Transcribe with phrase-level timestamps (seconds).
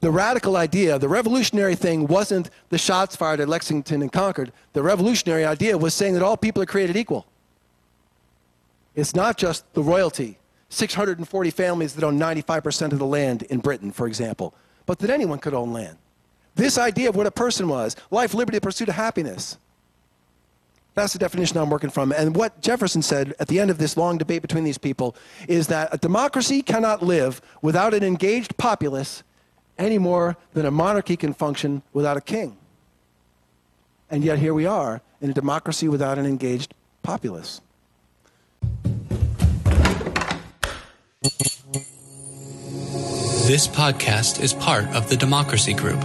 [0.00, 4.50] the radical idea, the revolutionary thing wasn't the shots fired at Lexington and Concord.
[4.72, 7.26] The revolutionary idea was saying that all people are created equal.
[8.94, 10.38] It's not just the royalty,
[10.70, 14.54] 640 families that own 95% of the land in Britain, for example,
[14.86, 15.98] but that anyone could own land.
[16.54, 19.58] This idea of what a person was life, liberty, the pursuit of happiness.
[20.94, 22.10] That's the definition I'm working from.
[22.12, 25.14] And what Jefferson said at the end of this long debate between these people
[25.46, 29.22] is that a democracy cannot live without an engaged populace
[29.80, 32.56] any more than a monarchy can function without a king.
[34.10, 37.60] And yet here we are in a democracy without an engaged populace.
[43.46, 46.00] This podcast is part of the Democracy Group.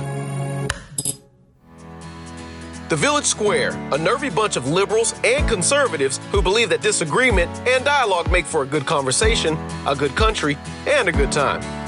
[2.87, 7.83] The Village Square, a nervy bunch of liberals and conservatives who believe that disagreement and
[7.83, 9.57] dialogue make for a good conversation,
[9.87, 10.57] a good country,
[10.87, 11.84] and a good time.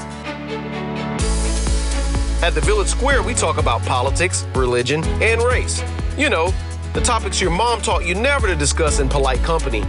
[2.40, 5.82] At the Village Square, we talk about politics, religion, and race.
[6.16, 6.54] You know,
[6.92, 9.80] the topics your mom taught you never to discuss in polite company.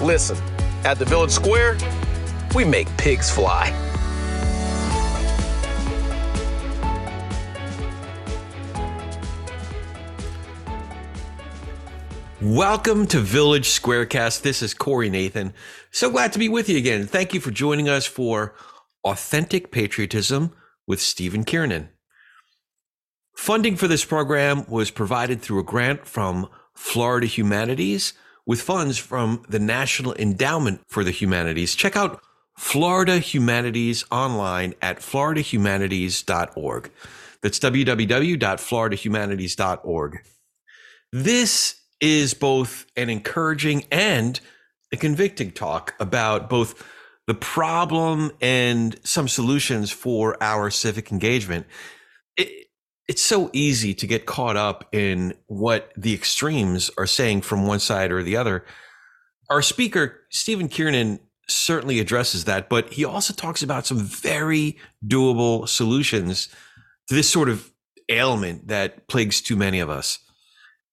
[0.00, 0.36] Listen,
[0.84, 1.78] at the Village Square,
[2.56, 3.70] we make pigs fly.
[12.42, 14.42] Welcome to Village Squarecast.
[14.42, 15.54] This is Corey Nathan.
[15.92, 17.06] So glad to be with you again.
[17.06, 18.56] Thank you for joining us for
[19.04, 20.52] Authentic Patriotism
[20.86, 21.88] with Stephen Kiernan.
[23.36, 28.12] Funding for this program was provided through a grant from Florida Humanities
[28.46, 31.74] with funds from the National Endowment for the Humanities.
[31.74, 32.22] Check out
[32.56, 36.90] Florida Humanities online at floridahumanities.org.
[37.42, 40.22] That's www.floridahumanities.org.
[41.12, 44.38] This is both an encouraging and
[44.92, 46.80] a convicting talk about both
[47.26, 51.66] the problem and some solutions for our civic engagement.
[52.36, 52.68] It,
[53.08, 57.80] it's so easy to get caught up in what the extremes are saying from one
[57.80, 58.64] side or the other.
[59.50, 65.68] Our speaker, Stephen Kiernan, certainly addresses that, but he also talks about some very doable
[65.68, 66.48] solutions
[67.08, 67.70] to this sort of
[68.08, 70.18] ailment that plagues too many of us.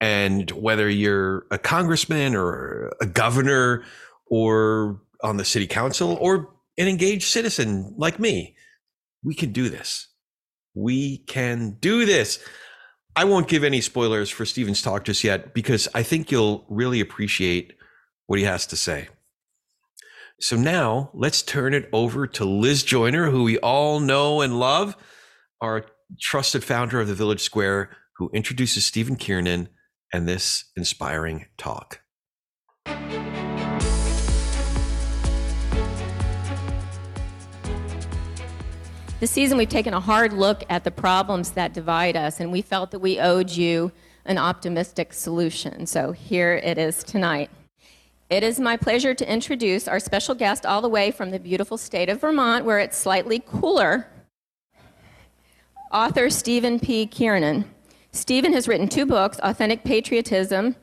[0.02, 3.84] And whether you're a congressman or a governor
[4.26, 8.56] or on the city council or an engaged citizen like me,
[9.24, 10.08] we can do this.
[10.74, 12.40] We can do this.
[13.16, 17.02] I won't give any spoilers for Stephen's talk just yet because I think you'll really
[17.02, 17.74] appreciate
[18.28, 19.10] what he has to say.
[20.40, 24.96] So now let's turn it over to Liz Joyner, who we all know and love,
[25.60, 25.86] our
[26.20, 29.70] trusted founder of the Village Square, who introduces Stephen Kiernan
[30.12, 32.02] and this inspiring talk.
[39.22, 42.64] This season, we've taken a hard look at the problems that divide us, and we
[42.64, 43.92] felt that we owed you
[44.26, 45.86] an optimistic solution.
[45.86, 47.52] So here it is tonight.
[48.32, 51.78] It is my pleasure to introduce our special guest all the way from the beautiful
[51.78, 54.08] state of Vermont, where it's slightly cooler,
[55.92, 57.06] author Stephen P.
[57.06, 57.66] Kiernan.
[58.12, 60.76] Stephen has written two books Authentic Patriotism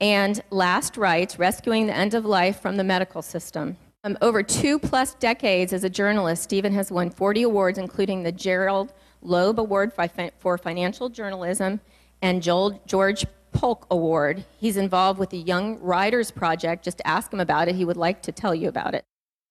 [0.00, 3.76] and Last Rites Rescuing the End of Life from the Medical System.
[4.04, 8.30] Um, over two plus decades as a journalist, Stephen has won 40 awards, including the
[8.30, 8.92] Gerald
[9.22, 9.92] Loeb Award
[10.38, 11.80] for Financial Journalism
[12.20, 14.44] and Joel George Polk Award.
[14.58, 16.84] He's involved with the Young Writers Project.
[16.84, 19.04] Just ask him about it, he would like to tell you about it.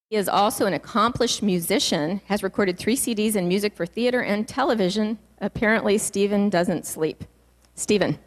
[0.09, 4.47] He is also an accomplished musician, has recorded three CDs in music for theater and
[4.47, 7.25] television, Apparently, Stephen doesn't sleep.
[7.75, 8.18] Stephen.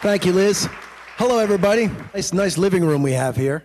[0.00, 0.68] Thank you, Liz.
[1.16, 1.88] Hello, everybody.
[2.12, 3.62] Nice, nice living room we have here.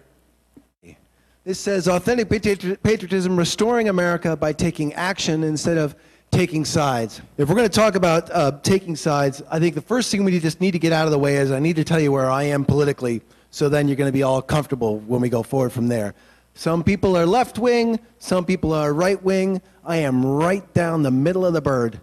[1.44, 5.96] This says authentic patriotism, restoring America by taking action instead of
[6.30, 7.24] taking sides.
[7.40, 10.40] If we're going to talk about uh, taking sides, I think the first thing we
[10.40, 12.30] just need to get out of the way is I need to tell you where
[12.30, 15.72] I am politically, so then you're going to be all comfortable when we go forward
[15.72, 16.14] from there.
[16.54, 19.60] Some people are left wing, some people are right wing.
[19.84, 22.00] I am right down the middle of the bird.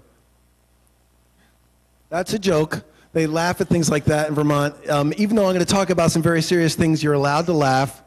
[2.09, 2.83] That's a joke.
[3.17, 4.75] They laugh at things like that in Vermont.
[4.91, 7.55] Um, even though I'm going to talk about some very serious things, you're allowed to
[7.55, 8.03] laugh.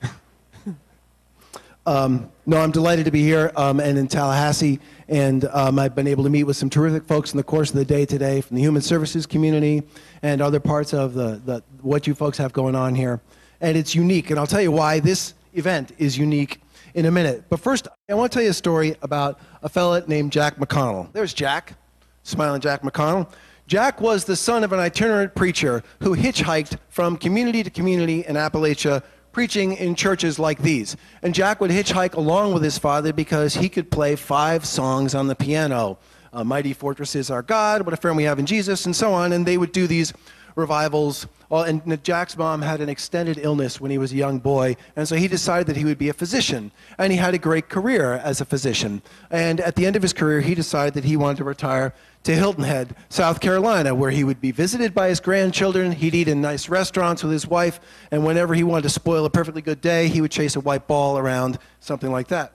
[1.86, 4.78] um, no, I'm delighted to be here um, and in Tallahassee.
[5.08, 7.74] And um, I've been able to meet with some terrific folks in the course of
[7.74, 9.82] the day today from the human services community
[10.22, 13.20] and other parts of the, the, what you folks have going on here.
[13.60, 14.30] And it's unique.
[14.30, 16.60] And I'll tell you why this event is unique
[16.94, 17.46] in a minute.
[17.48, 21.12] But first, I want to tell you a story about a fella named Jack McConnell.
[21.12, 21.74] There's Jack,
[22.22, 23.28] smiling Jack McConnell.
[23.66, 28.36] Jack was the son of an itinerant preacher who hitchhiked from community to community in
[28.36, 29.02] Appalachia,
[29.32, 30.96] preaching in churches like these.
[31.22, 35.28] And Jack would hitchhike along with his father because he could play five songs on
[35.28, 35.98] the piano.
[36.32, 39.12] Uh, Mighty Fortress is our God, What a Friend We Have in Jesus, and so
[39.14, 39.32] on.
[39.32, 40.12] And they would do these
[40.56, 41.26] revivals.
[41.50, 45.14] And Jack's mom had an extended illness when he was a young boy, and so
[45.14, 46.72] he decided that he would be a physician.
[46.98, 49.02] And he had a great career as a physician.
[49.30, 51.94] And at the end of his career, he decided that he wanted to retire
[52.24, 55.92] to Hilton Head, South Carolina, where he would be visited by his grandchildren.
[55.92, 57.78] He'd eat in nice restaurants with his wife,
[58.10, 60.86] and whenever he wanted to spoil a perfectly good day, he would chase a white
[60.86, 62.52] ball around, something like that.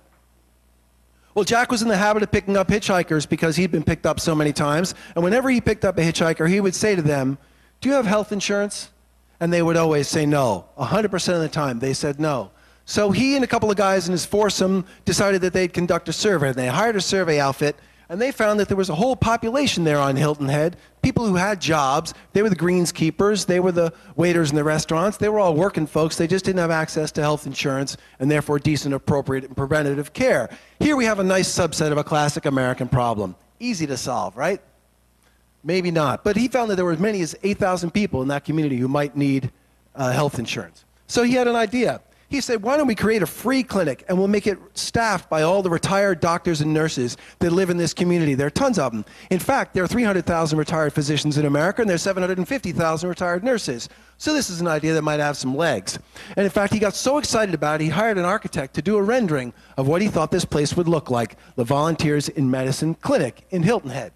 [1.36, 4.20] Well, Jack was in the habit of picking up hitchhikers because he'd been picked up
[4.20, 4.96] so many times.
[5.16, 7.38] And whenever he picked up a hitchhiker, he would say to them,
[7.82, 8.90] Do you have health insurance?
[9.40, 10.66] And they would always say no.
[10.78, 12.52] 100% of the time, they said no.
[12.86, 16.14] So he and a couple of guys in his foursome decided that they'd conduct a
[16.14, 16.50] survey.
[16.50, 17.78] And they hired a survey outfit
[18.10, 21.36] and they found that there was a whole population there on Hilton Head, people who
[21.36, 22.16] had jobs.
[22.34, 25.86] They were the greenskeepers, they were the waiters in the restaurants, they were all working
[25.86, 26.18] folks.
[26.18, 30.50] They just didn't have access to health insurance and therefore decent, appropriate, and preventative care.
[30.80, 33.36] Here we have a nice subset of a classic American problem.
[33.60, 34.60] Easy to solve, right?
[35.64, 36.24] Maybe not.
[36.24, 38.88] But he found that there were as many as 8,000 people in that community who
[38.88, 39.52] might need
[39.96, 40.86] uh, health insurance.
[41.08, 42.02] So he had an idea.
[42.30, 45.42] He said, why don't we create a free clinic and we'll make it staffed by
[45.42, 48.36] all the retired doctors and nurses that live in this community.
[48.36, 49.04] There are tons of them.
[49.32, 53.90] In fact, there are 300,000 retired physicians in America and there's 750,000 retired nurses.
[54.20, 55.98] So this is an idea that might have some legs.
[56.38, 58.98] And in fact, he got so excited about it, he hired an architect to do
[58.98, 62.94] a rendering of what he thought this place would look like, the Volunteers in Medicine
[62.94, 64.12] Clinic in Hilton Head.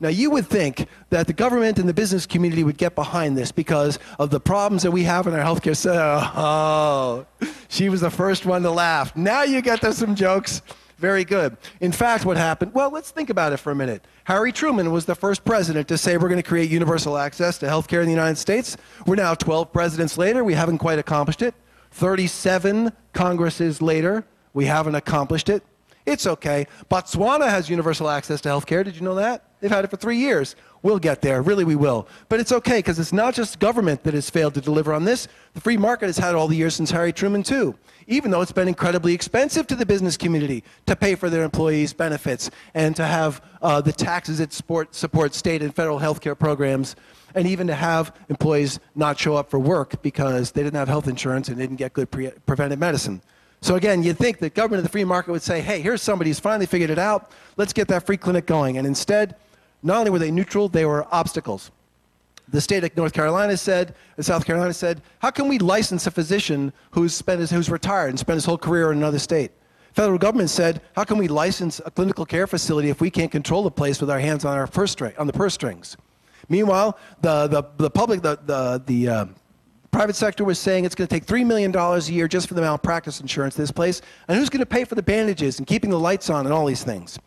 [0.00, 3.50] Now, you would think that the government and the business community would get behind this
[3.50, 5.88] because of the problems that we have in our healthcare system.
[6.40, 7.26] Oh,
[7.68, 9.16] she was the first one to laugh.
[9.16, 10.62] Now you get to some jokes.
[10.98, 11.56] Very good.
[11.80, 12.74] In fact, what happened?
[12.74, 14.04] Well, let's think about it for a minute.
[14.24, 17.66] Harry Truman was the first president to say we're going to create universal access to
[17.66, 18.76] healthcare in the United States.
[19.06, 20.42] We're now 12 presidents later.
[20.42, 21.54] We haven't quite accomplished it.
[21.92, 24.24] 37 Congresses later,
[24.54, 25.62] we haven't accomplished it.
[26.08, 26.66] It's okay.
[26.90, 28.82] Botswana has universal access to healthcare.
[28.82, 29.44] Did you know that?
[29.60, 30.56] They've had it for three years.
[30.82, 31.42] We'll get there.
[31.42, 32.08] Really, we will.
[32.30, 35.28] But it's okay because it's not just government that has failed to deliver on this.
[35.52, 37.76] The free market has had all the years since Harry Truman, too.
[38.06, 41.92] Even though it's been incredibly expensive to the business community to pay for their employees'
[41.92, 46.34] benefits and to have uh, the taxes that support, support state and federal health care
[46.34, 46.96] programs,
[47.34, 51.06] and even to have employees not show up for work because they didn't have health
[51.06, 53.20] insurance and didn't get good pre- preventive medicine.
[53.60, 56.30] So again, you'd think the government of the free market would say, hey, here's somebody
[56.30, 57.32] who's finally figured it out.
[57.56, 58.78] Let's get that free clinic going.
[58.78, 59.34] And instead,
[59.82, 61.70] not only were they neutral, they were obstacles.
[62.50, 66.10] The state of North Carolina said, and South Carolina said, how can we license a
[66.10, 69.50] physician who's, spent his, who's retired and spent his whole career in another state?
[69.92, 73.62] Federal government said, how can we license a clinical care facility if we can't control
[73.64, 75.96] the place with our hands on, our purse string, on the purse strings?
[76.48, 79.26] Meanwhile, the, the, the public, the, the, the uh,
[79.90, 82.60] private sector was saying it's going to take $3 million a year just for the
[82.60, 84.00] malpractice insurance this place.
[84.28, 86.66] And who's going to pay for the bandages and keeping the lights on and all
[86.66, 87.18] these things?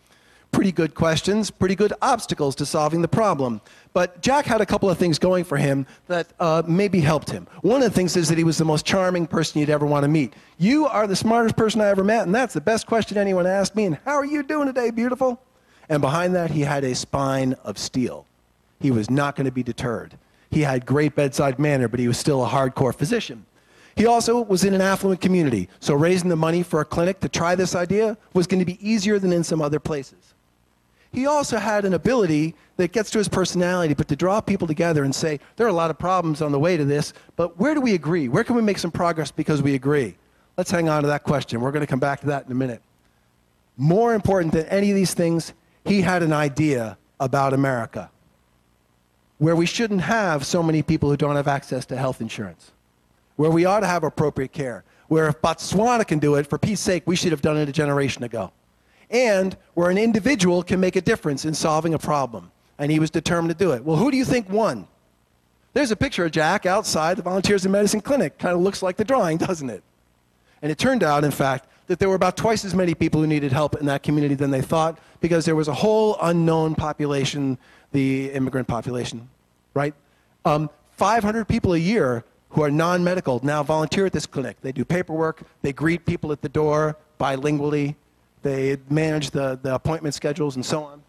[0.52, 3.62] pretty good questions, pretty good obstacles to solving the problem.
[3.94, 7.48] But Jack had a couple of things going for him that uh, maybe helped him.
[7.62, 10.04] One of the things is that he was the most charming person you'd ever want
[10.04, 10.34] to meet.
[10.58, 13.76] You are the smartest person I ever met, and that's the best question anyone asked
[13.76, 13.86] me.
[13.86, 15.42] And how are you doing today, beautiful?
[15.90, 18.26] And behind that, he had a spine of steel.
[18.80, 20.18] He was not going to be deterred.
[20.52, 23.46] He had great bedside manner, but he was still a hardcore physician.
[23.96, 27.30] He also was in an affluent community, so raising the money for a clinic to
[27.30, 30.34] try this idea was going to be easier than in some other places
[31.12, 35.04] he also had an ability that gets to his personality, but to draw people together
[35.04, 37.74] and say, there are a lot of problems on the way to this, but where
[37.74, 38.30] do we agree?
[38.30, 40.16] Where can we make some progress because we agree?
[40.58, 41.60] Let's hang on to that question.
[41.60, 42.82] We're going to come back to that in a minute.
[43.78, 45.54] More important than any of these things,
[45.86, 48.10] he had an idea about America
[49.42, 52.72] where we shouldn't have so many people who don't have access to health insurance,
[53.38, 56.80] where we ought to have appropriate care, where if Botswana can do it, for peace
[56.80, 58.52] sake, we should have done it a generation ago
[59.12, 62.52] and where an individual can make a difference in solving a problem.
[62.80, 63.84] And he was determined to do it.
[63.84, 64.88] Well, who do you think won?
[65.74, 68.38] There's a picture of Jack outside the Volunteers in Medicine Clinic.
[68.40, 69.84] Kind of looks like the drawing, doesn't it?
[70.62, 73.28] And it turned out, in fact, that there were about twice as many people who
[73.28, 77.58] needed help in that community than they thought because there was a whole unknown population,
[77.92, 79.30] the immigrant population,
[79.74, 79.94] right?
[80.46, 84.58] Um, 500 people a year who are non medical now volunteer at this clinic.
[84.62, 87.96] They do paperwork, they greet people at the door bilingually,
[88.42, 91.04] they manage the, the appointment schedules and so on.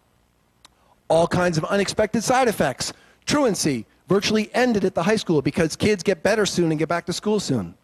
[1.09, 2.93] All kinds of unexpected side effects.
[3.25, 7.05] Truancy virtually ended at the high school because kids get better soon and get back
[7.07, 7.75] to school soon.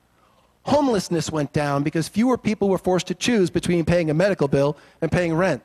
[0.64, 4.78] Homelessness went down because fewer people were forced to choose between paying a medical bill
[5.02, 5.64] and paying rent.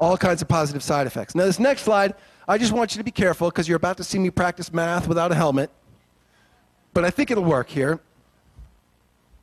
[0.00, 1.34] All kinds of positive side effects.
[1.34, 2.14] Now, this next slide,
[2.48, 5.06] I just want you to be careful because you're about to see me practice math
[5.06, 5.70] without a helmet.
[6.94, 8.00] But I think it'll work here.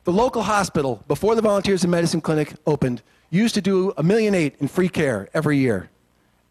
[0.04, 4.34] The local hospital, before the Volunteers in Medicine Clinic opened, used to do a million
[4.34, 5.90] eight in free care every year.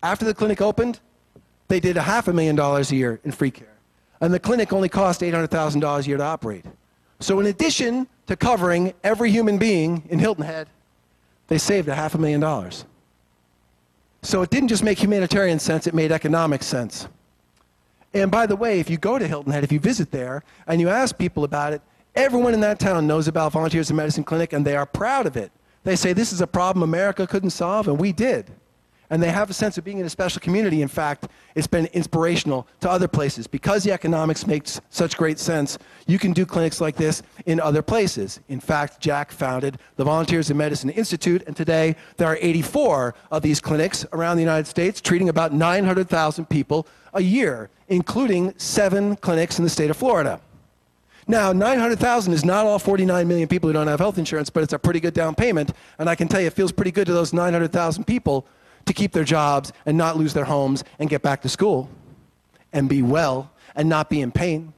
[0.01, 0.99] After the clinic opened,
[1.67, 3.75] they did a half a million dollars a year in free care.
[4.21, 6.65] And the clinic only cost $800,000 a year to operate.
[7.19, 10.67] So, in addition to covering every human being in Hilton Head,
[11.47, 12.85] they saved a half a million dollars.
[14.27, 17.07] So, it didn't just make humanitarian sense, it made economic sense.
[18.13, 20.81] And by the way, if you go to Hilton Head, if you visit there and
[20.81, 21.81] you ask people about it,
[22.13, 25.37] everyone in that town knows about Volunteers in Medicine Clinic and they are proud of
[25.37, 25.49] it.
[25.85, 28.51] They say this is a problem America couldn't solve, and we did
[29.09, 30.81] and they have a sense of being in a special community.
[30.81, 33.47] In fact, it's been inspirational to other places.
[33.47, 37.81] Because the economics makes such great sense, you can do clinics like this in other
[37.81, 38.39] places.
[38.49, 43.41] In fact, Jack founded the Volunteers in Medicine Institute, and today there are 84 of
[43.41, 49.57] these clinics around the United States, treating about 900,000 people a year, including seven clinics
[49.57, 50.41] in the state of Florida.
[51.29, 54.71] Now, 900,000 is not all 49 million people who don't have health insurance, but it's
[54.71, 55.73] a pretty good down payment.
[55.99, 58.47] And I can tell you, it feels pretty good to those 900,000 people
[58.87, 61.89] to keep their jobs and not lose their homes and get back to school
[62.73, 64.73] and be well and not be in pain.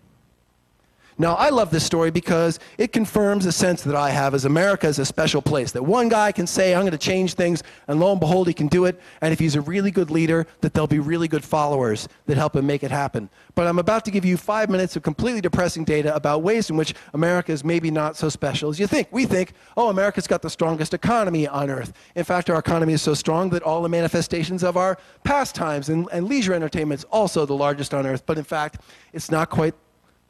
[1.21, 4.87] Now, I love this story because it confirms a sense that I have as America
[4.87, 5.73] is a special place.
[5.73, 8.53] That one guy can say, I'm going to change things, and lo and behold, he
[8.53, 8.97] can do it.
[9.19, 12.55] And if he's a really good leader, that there'll be really good followers that help
[12.55, 13.29] him make it happen.
[13.53, 16.77] But I'm about to give you five minutes of completely depressing data about ways in
[16.77, 19.09] which America is maybe not so special as you think.
[19.11, 21.91] We think, oh, America's got the strongest economy on earth.
[22.15, 26.07] In fact, our economy is so strong that all the manifestations of our pastimes and,
[26.13, 28.25] and leisure entertainment is also the largest on earth.
[28.25, 28.77] But in fact,
[29.11, 29.75] it's not quite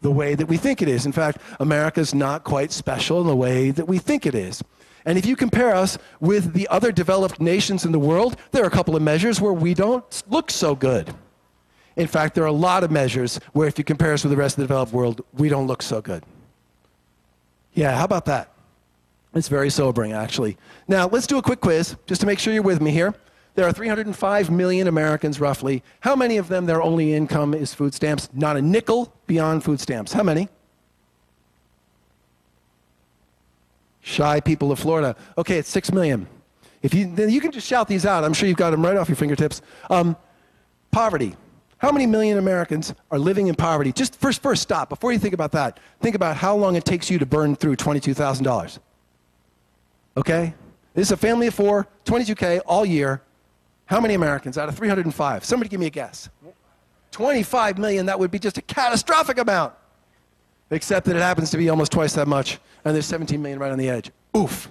[0.02, 1.06] the way that we think it is.
[1.06, 4.64] In fact, America is not quite special in the way that we think it is.
[5.06, 8.68] And if you compare us with the other developed nations in the world, there are
[8.68, 11.14] a couple of measures where we don't look so good.
[11.96, 14.38] In fact, there are a lot of measures where if you compare us with the
[14.38, 16.24] rest of the developed world, we don't look so good.
[17.74, 18.52] Yeah, how about that?
[19.34, 20.58] It's very sobering, actually.
[20.88, 23.14] Now, let's do a quick quiz just to make sure you're with me here.
[23.56, 25.84] There are 305 million Americans, roughly.
[26.02, 28.30] How many of them, their only income is food stamps?
[28.34, 30.14] Not a nickel beyond food stamps.
[30.14, 30.50] How many?
[34.02, 35.16] Shy people of Florida.
[35.38, 36.28] Okay, it's 6 million.
[36.82, 38.24] If you, then you can just shout these out.
[38.24, 39.62] I'm sure you've got them right off your fingertips.
[39.90, 40.16] Um,
[40.92, 41.36] poverty.
[41.80, 43.92] How many million Americans are living in poverty?
[43.92, 44.90] Just first, first stop.
[44.90, 47.78] Before you think about that, think about how long it takes you to burn through
[47.78, 48.80] $22,000.
[50.18, 50.54] Okay?
[50.94, 53.22] This is a family of four, 22K all year.
[53.90, 55.44] How many Americans out of 305?
[55.44, 56.30] Somebody give me a guess.
[57.10, 59.74] 25 million, that would be just a catastrophic amount.
[60.70, 63.72] Except that it happens to be almost twice that much, and there's 17 million right
[63.72, 64.12] on the edge.
[64.38, 64.70] Oof.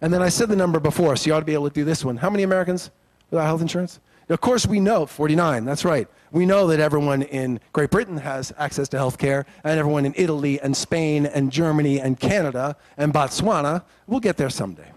[0.00, 1.84] And then I said the number before, so you ought to be able to do
[1.84, 2.16] this one.
[2.16, 2.90] How many Americans
[3.30, 4.00] without health insurance?
[4.28, 6.08] Of course, we know 49, that's right.
[6.32, 10.12] We know that everyone in Great Britain has access to health care, and everyone in
[10.16, 14.90] Italy and Spain and Germany and Canada and Botswana will get there someday.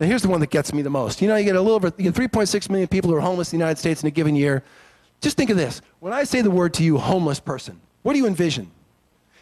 [0.00, 1.20] Now, here's the one that gets me the most.
[1.20, 3.52] You know, you get a little over, you get 3.6 million people who are homeless
[3.52, 4.62] in the United States in a given year.
[5.20, 5.80] Just think of this.
[5.98, 8.70] When I say the word to you, homeless person, what do you envision?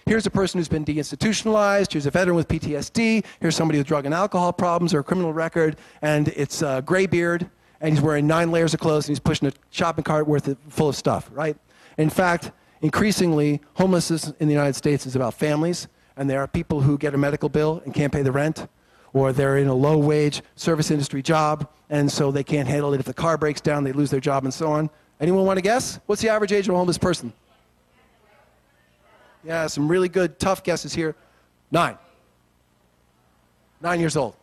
[0.06, 1.92] Here's a person who's been deinstitutionalized.
[1.92, 3.24] Here's a veteran with PTSD.
[3.40, 6.82] Here's somebody with drug and alcohol problems or a criminal record, and it's uh, a
[6.82, 10.26] gray beard, and he's wearing nine layers of clothes, and he's pushing a shopping cart
[10.26, 11.56] worth of, full of stuff, right?
[11.98, 16.82] In fact, increasingly, homelessness in the United States is about families, and there are people
[16.82, 18.68] who get a medical bill and can't pay the rent,
[19.16, 23.00] or they're in a low wage service industry job, and so they can't handle it.
[23.00, 24.90] If the car breaks down, they lose their job, and so on.
[25.18, 25.98] Anyone want to guess?
[26.04, 27.32] What's the average age of a homeless person?
[29.42, 31.16] Yeah, some really good, tough guesses here.
[31.70, 31.96] Nine.
[33.80, 34.36] Nine years old.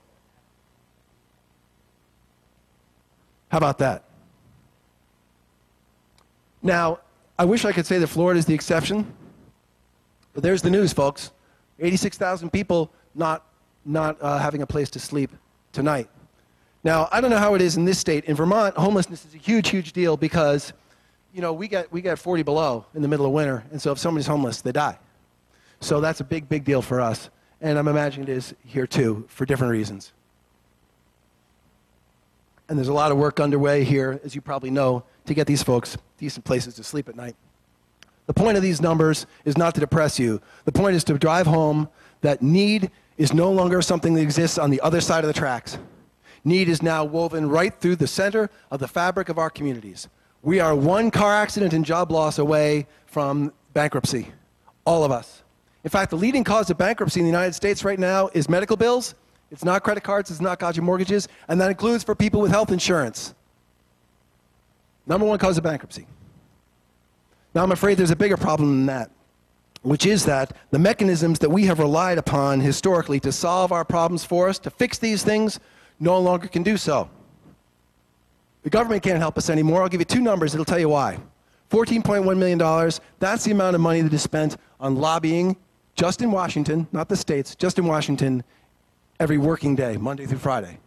[3.50, 4.06] How about that?
[6.64, 6.98] Now,
[7.38, 9.14] I wish I could say that Florida is the exception,
[10.34, 11.30] but there's the news, folks.
[11.78, 13.46] 86,000 people not
[13.86, 15.32] not uh, having a place to sleep
[15.72, 16.10] tonight.
[16.84, 18.26] Now, I don't know how it is in this state.
[18.26, 20.74] In Vermont, homelessness is a huge, huge deal because,
[21.34, 23.92] you know, we get, we get 40 below in the middle of winter, and so
[23.92, 24.98] if somebody's homeless, they die.
[25.80, 27.30] So that's a big, big deal for us.
[27.62, 30.12] And I'm imagining it is here too, for different reasons.
[32.68, 35.64] And there's a lot of work underway here, as you probably know, to get these
[35.64, 37.36] folks decent places to sleep at night.
[38.26, 40.42] The point of these numbers is not to depress you.
[40.66, 41.90] The point is to drive home
[42.22, 45.78] that need is no longer something that exists on the other side of the tracks.
[46.44, 50.10] Need is now woven right through the center of the fabric of our communities.
[50.42, 54.28] We are one car accident and job loss away from bankruptcy,
[54.86, 55.44] all of us.
[55.84, 58.76] In fact, the leading cause of bankruptcy in the United States right now is medical
[58.76, 59.16] bills.
[59.52, 62.72] It's not credit cards, it's not dodgy mortgages, and that includes for people with health
[62.72, 63.36] insurance.
[65.06, 66.08] Number one cause of bankruptcy.
[67.54, 69.12] Now, I'm afraid there's a bigger problem than that.
[69.84, 74.24] Which is that the mechanisms that we have relied upon historically to solve our problems
[74.24, 75.60] for us, to fix these things,
[76.00, 77.10] no longer can do so.
[78.64, 79.84] The government can't help us anymore.
[79.84, 81.20] I'll give you two numbers, it'll tell you why.
[81.70, 85.58] $14.1 million, that's the amount of money that is spent on lobbying
[85.96, 88.44] just in Washington, not the states, just in Washington,
[89.20, 90.80] every working day, Monday through Friday.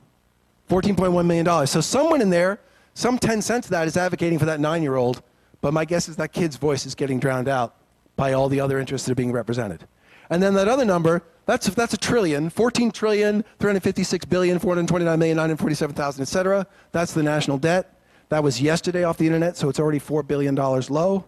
[0.70, 1.66] $14.1 million.
[1.66, 2.60] So someone in there,
[2.94, 5.22] some 10 cents of that is advocating for that nine year old,
[5.60, 7.74] but my guess is that kid's voice is getting drowned out
[8.16, 9.86] by all the other interests that are being represented.
[10.30, 15.36] And then that other number, that's, that's a trillion, 14 trillion, 356 billion, 429 million,
[15.36, 16.66] 947,000, et cetera.
[16.92, 17.92] That's the national debt.
[18.28, 21.24] That was yesterday off the internet, so it's already $4 billion low.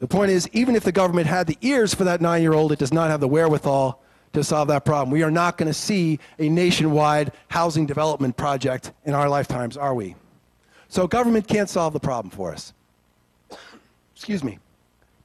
[0.00, 2.72] The point is, even if the government had the ears for that nine year old,
[2.72, 5.10] it does not have the wherewithal to solve that problem.
[5.10, 9.94] We are not going to see a nationwide housing development project in our lifetimes, are
[9.94, 10.16] we?
[10.88, 12.72] So government can't solve the problem for us.
[14.14, 14.58] Excuse me.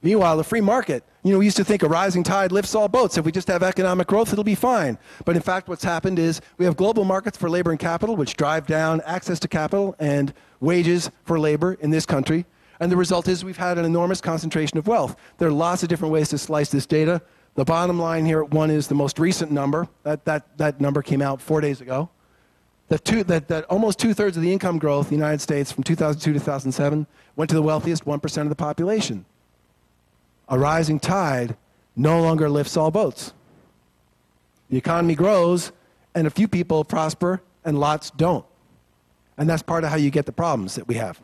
[0.02, 2.88] Meanwhile, the free market, you know, we used to think a rising tide lifts all
[2.88, 3.18] boats.
[3.18, 4.96] If we just have economic growth, it'll be fine.
[5.26, 8.36] But in fact, what's happened is we have global markets for labor and capital, which
[8.36, 12.46] drive down access to capital and wages for labor in this country.
[12.80, 15.16] And the result is we've had an enormous concentration of wealth.
[15.36, 17.20] There are lots of different ways to slice this data.
[17.56, 19.86] The bottom line here at one is the most recent number.
[20.04, 22.08] That, that, that number came out four days ago.
[22.88, 25.70] That, two, that, that almost two thirds of the income growth in the United States
[25.70, 29.26] from 2002 to 2007 went to the wealthiest 1% of the population.
[30.50, 31.56] A rising tide
[31.96, 33.32] no longer lifts all boats.
[34.68, 35.72] The economy grows,
[36.14, 38.44] and a few people prosper, and lots don't.
[39.38, 41.20] And that's part of how you get the problems that we have.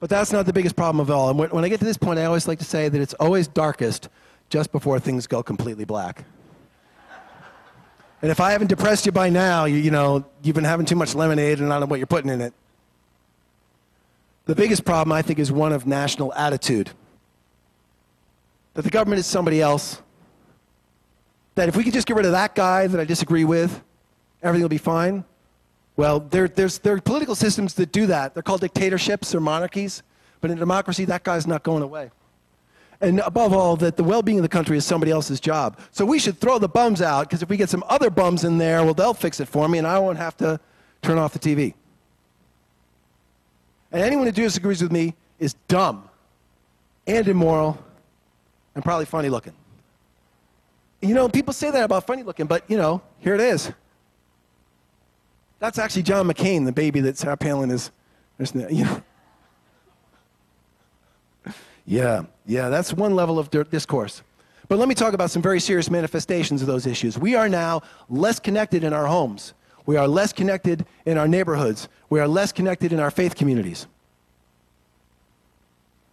[0.00, 1.30] But that's not the biggest problem of all.
[1.30, 3.48] And when I get to this point, I always like to say that it's always
[3.48, 4.08] darkest
[4.48, 6.24] just before things go completely black.
[8.22, 10.96] And if I haven't depressed you by now, you, you know, you've been having too
[10.96, 12.52] much lemonade and I don't know what you're putting in it.
[14.46, 16.90] The biggest problem, I think, is one of national attitude.
[18.78, 20.00] That the government is somebody else.
[21.56, 23.82] That if we could just get rid of that guy that I disagree with,
[24.40, 25.24] everything will be fine.
[25.96, 28.34] Well, there, there's, there are political systems that do that.
[28.34, 30.04] They're called dictatorships or monarchies.
[30.40, 32.12] But in a democracy, that guy's not going away
[33.00, 35.78] and above all, that the well being of the country is somebody else's job.
[35.92, 38.58] So we should throw the bums out, because if we get some other bums in
[38.58, 40.58] there, well, they'll fix it for me, and I won't have to
[41.02, 41.74] turn off the TV.
[43.92, 46.08] And anyone who disagrees with me is dumb
[47.06, 47.82] and immoral
[48.74, 49.54] and probably funny looking.
[51.00, 53.72] You know, people say that about funny looking, but, you know, here it is.
[55.58, 57.90] That's actually John McCain, the baby that Sarah Palin is,
[58.54, 59.02] you know.
[61.84, 64.22] Yeah, yeah, that's one level of discourse.
[64.68, 67.18] But let me talk about some very serious manifestations of those issues.
[67.18, 69.54] We are now less connected in our homes.
[69.86, 71.88] We are less connected in our neighborhoods.
[72.10, 73.86] We are less connected in our faith communities.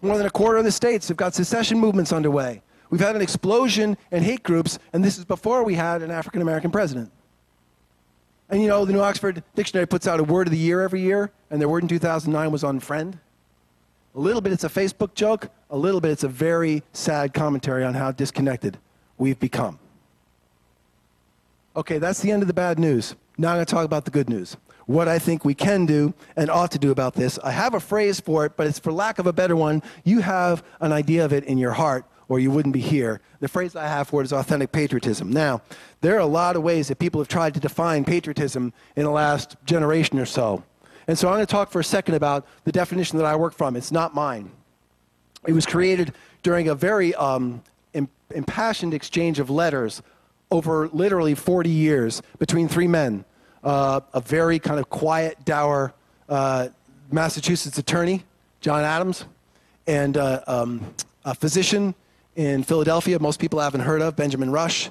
[0.06, 2.62] More than a quarter of the states have got secession movements underway.
[2.92, 6.44] We've had an explosion in hate groups, and this is before we had an African
[6.44, 7.12] American president.
[8.48, 11.02] And you know, the New Oxford Dictionary puts out a word of the year every
[11.02, 13.18] year, and their word in 2009 was unfriend.
[14.14, 17.84] A little bit it's a Facebook joke, a little bit it's a very sad commentary
[17.84, 18.78] on how disconnected
[19.18, 19.80] we've become.
[21.76, 23.16] Okay, that's the end of the bad news.
[23.40, 24.56] Now I'm going to talk about the good news.
[24.86, 27.40] What I think we can do and ought to do about this.
[27.44, 29.82] I have a phrase for it, but it's for lack of a better one.
[30.04, 33.22] You have an idea of it in your heart, or you wouldn't be here.
[33.40, 35.32] The phrase I have for it is authentic patriotism.
[35.32, 35.62] Now,
[36.02, 39.12] there are a lot of ways that people have tried to define patriotism in the
[39.12, 40.64] last generation or so.
[41.08, 43.54] And so I'm going to talk for a second about the definition that I work
[43.54, 43.76] from.
[43.76, 44.52] It's not mine.
[45.48, 47.62] It was created during a very um,
[48.34, 50.02] impassioned exchange of letters
[50.52, 53.26] over literally 40 years between three men
[53.66, 55.94] uh, a very kind of quiet, dour
[56.30, 56.70] uh,
[57.12, 58.24] Massachusetts attorney,
[58.62, 59.26] John Adams,
[59.88, 60.94] and uh, um,
[61.26, 61.96] a physician
[62.36, 64.90] in Philadelphia, most people haven't heard of, Benjamin Rush,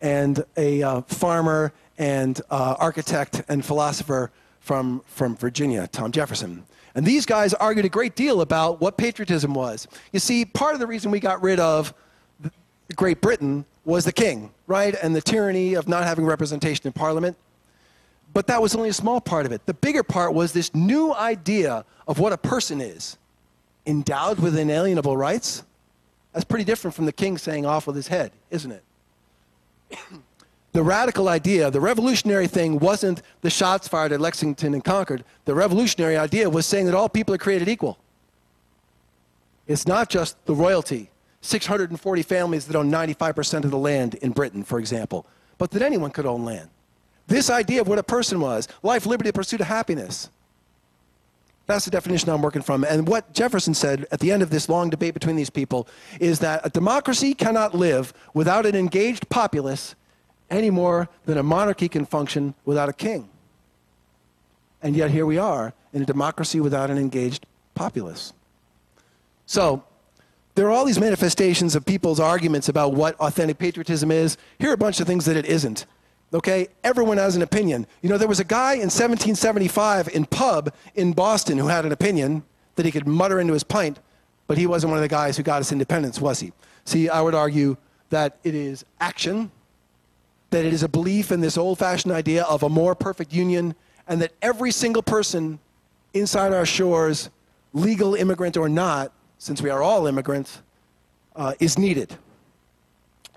[0.00, 4.30] and a uh, farmer and uh, architect and philosopher
[4.60, 6.64] from, from Virginia, Tom Jefferson.
[6.94, 9.88] And these guys argued a great deal about what patriotism was.
[10.12, 11.94] You see, part of the reason we got rid of
[12.94, 14.94] Great Britain was the king, right?
[15.02, 17.36] And the tyranny of not having representation in parliament.
[18.32, 19.66] But that was only a small part of it.
[19.66, 23.18] The bigger part was this new idea of what a person is
[23.86, 25.64] endowed with inalienable rights.
[26.32, 28.84] That's pretty different from the king saying off with his head, isn't it?
[30.72, 35.24] the radical idea, the revolutionary thing wasn't the shots fired at Lexington and Concord.
[35.44, 37.98] The revolutionary idea was saying that all people are created equal.
[39.66, 41.10] It's not just the royalty,
[41.42, 45.26] 640 families that own 95% of the land in Britain, for example,
[45.58, 46.70] but that anyone could own land.
[47.26, 50.28] This idea of what a person was life, liberty, the pursuit of happiness.
[51.66, 52.84] That's the definition I'm working from.
[52.84, 55.86] And what Jefferson said at the end of this long debate between these people
[56.20, 59.94] is that a democracy cannot live without an engaged populace
[60.50, 63.28] any more than a monarchy can function without a king.
[64.82, 68.32] And yet here we are in a democracy without an engaged populace.
[69.46, 69.84] So
[70.54, 74.36] there are all these manifestations of people's arguments about what authentic patriotism is.
[74.58, 75.86] Here are a bunch of things that it isn't.
[76.34, 76.68] Okay?
[76.82, 77.86] Everyone has an opinion.
[78.00, 81.92] You know, there was a guy in 1775 in pub in Boston who had an
[81.92, 82.44] opinion
[82.76, 83.98] that he could mutter into his pint,
[84.46, 86.52] but he wasn't one of the guys who got us independence, was he?
[86.84, 87.76] See, I would argue
[88.10, 89.50] that it is action,
[90.50, 93.74] that it is a belief in this old fashioned idea of a more perfect union,
[94.08, 95.58] and that every single person
[96.14, 97.30] inside our shores,
[97.72, 100.62] legal immigrant or not, since we are all immigrants,
[101.36, 102.16] uh, is needed.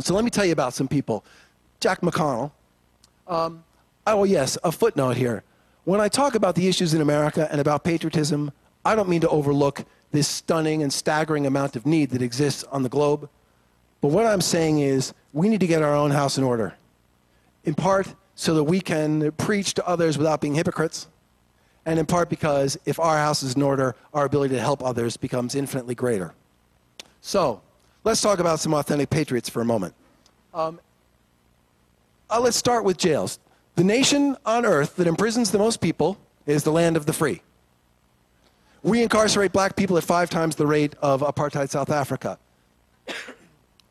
[0.02, 1.24] So let me tell you about some people.
[1.80, 2.52] Jack McConnell.
[3.28, 3.64] Um,
[4.06, 5.44] oh, yes, a footnote here.
[5.84, 8.52] When I talk about the issues in America and about patriotism,
[8.84, 12.84] I don't mean to overlook this stunning and staggering amount of need that exists on
[12.84, 13.30] the globe.
[14.02, 16.76] But what I'm saying is we need to get our own house in order.
[17.64, 21.08] In part, so that we can preach to others without being hypocrites
[21.86, 25.18] and in part because if our house is in order, our ability to help others
[25.18, 26.34] becomes infinitely greater.
[27.22, 27.62] So,
[28.04, 29.94] let's talk about some authentic patriots for a moment.
[30.54, 30.80] Um,
[32.30, 33.40] uh, let's start with jails.
[33.76, 37.42] The nation on earth that imprisons the most people is the land of the free.
[38.84, 42.38] We incarcerate black people at five times the rate of apartheid South Africa.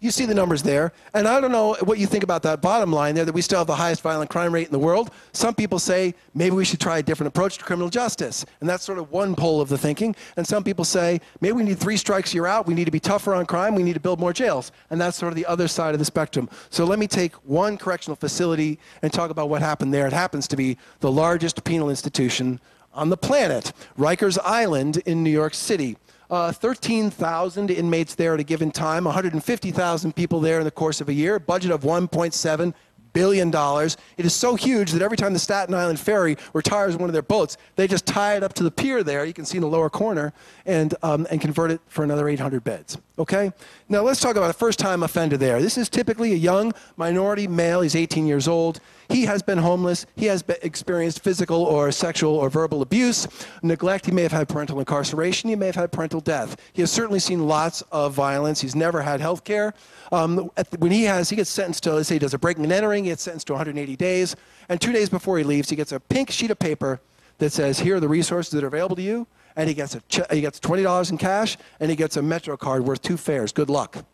[0.04, 0.92] You see the numbers there.
[1.14, 3.56] And I don't know what you think about that bottom line there that we still
[3.56, 5.10] have the highest violent crime rate in the world.
[5.32, 8.44] Some people say maybe we should try a different approach to criminal justice.
[8.60, 10.14] And that's sort of one pole of the thinking.
[10.36, 12.66] And some people say maybe we need three strikes, you're out.
[12.66, 13.74] We need to be tougher on crime.
[13.74, 14.72] We need to build more jails.
[14.90, 16.50] And that's sort of the other side of the spectrum.
[16.68, 20.06] So let me take one correctional facility and talk about what happened there.
[20.06, 22.60] It happens to be the largest penal institution
[22.92, 25.96] on the planet, Rikers Island in New York City
[26.30, 31.08] uh, 13,000 inmates there at a given time, 150,000 people there in the course of
[31.08, 32.74] a year, budget of 1.7
[33.14, 33.96] billion dollars.
[34.18, 37.22] It is so huge that every time the Staten Island Ferry retires one of their
[37.22, 39.24] boats, they just tie it up to the pier there.
[39.24, 40.34] You can see in the lower corner,
[40.66, 42.98] and um, and convert it for another 800 beds.
[43.18, 43.52] Okay.
[43.88, 45.62] Now let's talk about a first-time offender there.
[45.62, 47.80] This is typically a young minority male.
[47.80, 48.80] He's 18 years old.
[49.08, 50.06] He has been homeless.
[50.16, 53.28] He has experienced physical or sexual or verbal abuse,
[53.62, 54.06] neglect.
[54.06, 55.50] He may have had parental incarceration.
[55.50, 56.56] He may have had parental death.
[56.72, 58.60] He has certainly seen lots of violence.
[58.60, 59.74] He's never had health care.
[60.12, 62.72] Um, when he has, he gets sentenced to, let's say he does a breaking and
[62.72, 64.36] entering, he gets sentenced to 180 days.
[64.68, 67.00] And two days before he leaves, he gets a pink sheet of paper
[67.38, 69.26] that says, here are the resources that are available to you.
[69.56, 70.02] And he gets, a
[70.34, 73.52] he gets $20 in cash, and he gets a Metro card worth two fares.
[73.52, 74.04] Good luck.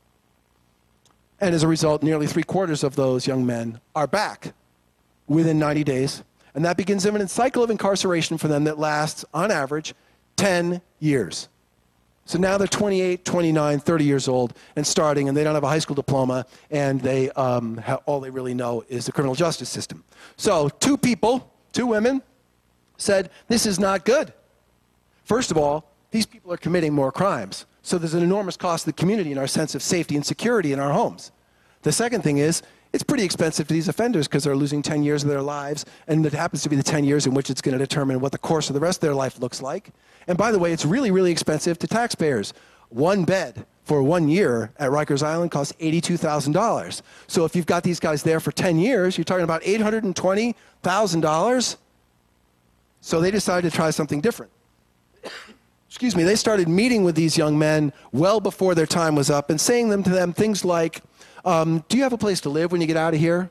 [1.41, 4.53] And as a result, nearly three quarters of those young men are back
[5.31, 6.25] within 90 days.
[6.55, 9.95] And that begins an imminent cycle of incarceration for them that lasts, on average,
[10.37, 11.49] 10 years.
[12.25, 15.69] So now they're 28, 29, 30 years old and starting, and they don't have a
[15.69, 20.05] high school diploma, and they, um, all they really know is the criminal justice system.
[20.37, 22.23] So, two people, two women,
[22.97, 24.33] said, This is not good.
[25.25, 27.67] First of all, these people are committing more crimes.
[27.83, 30.73] So, there's an enormous cost to the community in our sense of safety and security
[30.73, 31.33] in our homes.
[31.83, 32.63] The second thing is,
[32.93, 36.25] it's pretty expensive to these offenders because they're losing 10 years of their lives, and
[36.27, 38.39] it happens to be the 10 years in which it's going to determine what the
[38.39, 39.91] course of the rest of their life looks like.
[40.27, 42.53] And by the way, it's really, really expensive to taxpayers.
[42.89, 47.03] One bed for one year at Rikers Island costs $82,000.
[47.29, 51.77] So if you've got these guys there for 10 years, you're talking about $820,000.
[53.01, 54.53] So they decided to try something different.
[55.89, 59.51] Excuse me, they started meeting with these young men well before their time was up
[59.51, 61.03] and saying them to them things like,
[61.45, 63.51] um, do you have a place to live when you get out of here?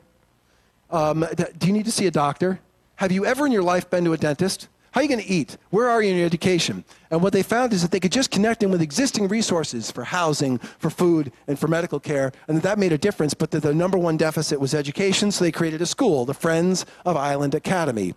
[0.90, 1.24] Um,
[1.58, 2.60] do you need to see a doctor?
[2.96, 4.68] Have you ever in your life been to a dentist?
[4.92, 5.56] How are you going to eat?
[5.70, 6.84] Where are you in your education?
[7.12, 10.02] And what they found is that they could just connect them with existing resources for
[10.02, 13.62] housing, for food, and for medical care, and that that made a difference, but that
[13.62, 17.54] the number one deficit was education, so they created a school, the Friends of Island
[17.54, 18.14] Academy.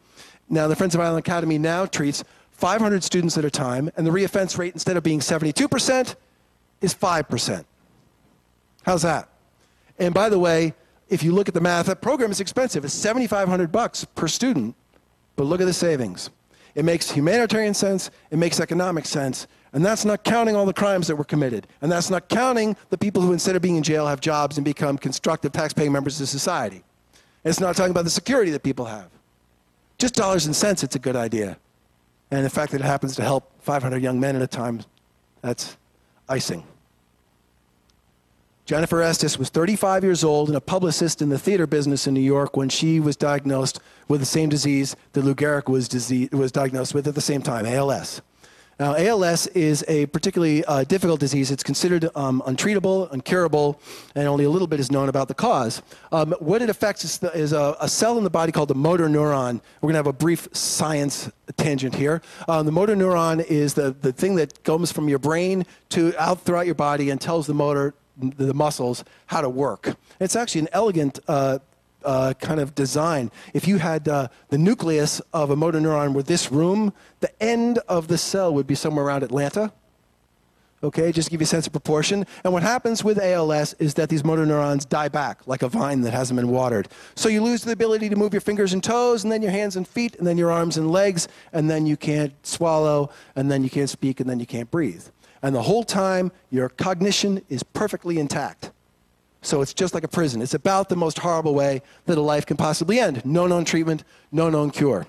[0.49, 4.11] Now, the Friends of Island Academy now treats 500 students at a time, and the
[4.11, 6.15] reoffense rate, instead of being 72%,
[6.81, 7.65] is 5%.
[8.83, 9.29] How's that?
[9.99, 10.73] And by the way,
[11.09, 12.83] if you look at the math, that program is expensive.
[12.85, 14.75] It's 7,500 bucks per student,
[15.35, 16.29] but look at the savings.
[16.75, 21.07] It makes humanitarian sense, it makes economic sense, and that's not counting all the crimes
[21.07, 21.67] that were committed.
[21.81, 24.65] And that's not counting the people who, instead of being in jail, have jobs and
[24.65, 26.83] become constructive taxpaying members of society.
[27.43, 29.09] And it's not talking about the security that people have.
[29.97, 31.57] Just dollars and cents, it's a good idea.
[32.29, 34.81] And the fact that it happens to help 500 young men at a time,
[35.41, 35.77] that's
[36.29, 36.63] icing.
[38.65, 42.21] Jennifer Estess was 35 years old and a publicist in the theater business in New
[42.21, 46.49] York when she was diagnosed with the same disease that Lou Gehrig was, disease, was
[46.49, 48.21] diagnosed with at the same time, ALS.
[48.79, 51.51] Now, ALS is a particularly uh, difficult disease.
[51.51, 53.79] It's considered um, untreatable, uncurable,
[54.15, 55.81] and only a little bit is known about the cause.
[56.13, 58.75] Um, what it affects is, the, is a, a, cell in the body called the
[58.75, 59.61] motor neuron.
[59.81, 62.21] We're going to have a brief science tangent here.
[62.47, 66.41] Um, the motor neuron is the, the thing that comes from your brain to out
[66.41, 69.95] throughout your body and tells the motor, the muscles, how to work.
[70.19, 71.59] It's actually an elegant uh,
[72.03, 73.31] uh, kind of design.
[73.53, 77.79] If you had uh, the nucleus of a motor neuron with this room, the end
[77.87, 79.71] of the cell would be somewhere around Atlanta.
[80.83, 82.27] Okay, just to give you a sense of proportion.
[82.43, 86.01] And what happens with ALS is that these motor neurons die back like a vine
[86.01, 86.89] that hasn't been watered.
[87.15, 89.77] So you lose the ability to move your fingers and toes, and then your hands
[89.77, 93.63] and feet, and then your arms and legs, and then you can't swallow, and then
[93.63, 95.05] you can't speak, and then you can't breathe.
[95.43, 98.71] And the whole time, your cognition is perfectly intact.
[99.41, 100.41] So it's just like a prison.
[100.41, 103.23] It's about the most horrible way that a life can possibly end.
[103.25, 105.05] No known treatment, no known cure.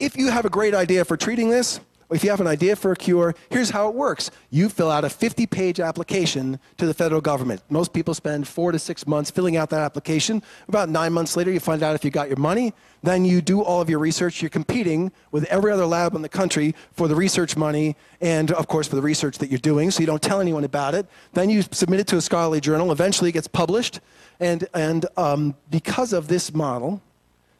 [0.00, 1.78] If you have a great idea for treating this,
[2.10, 4.30] if you have an idea for a cure, here's how it works.
[4.50, 7.62] You fill out a 50 page application to the federal government.
[7.70, 10.42] Most people spend four to six months filling out that application.
[10.68, 12.72] About nine months later, you find out if you got your money.
[13.02, 14.40] Then you do all of your research.
[14.40, 18.66] You're competing with every other lab in the country for the research money and, of
[18.66, 21.06] course, for the research that you're doing, so you don't tell anyone about it.
[21.34, 22.92] Then you submit it to a scholarly journal.
[22.92, 24.00] Eventually, it gets published.
[24.40, 27.02] And, and um, because of this model,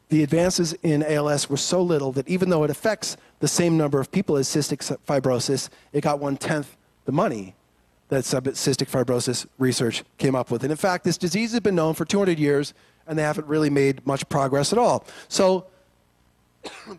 [0.08, 4.00] the advances in ALS were so little that even though it affects the same number
[4.00, 7.54] of people as cystic fibrosis, it got one tenth the money
[8.08, 10.62] that cystic fibrosis research came up with.
[10.62, 12.74] And in fact, this disease has been known for 200 years,
[13.06, 15.04] and they haven't really made much progress at all.
[15.28, 15.66] So,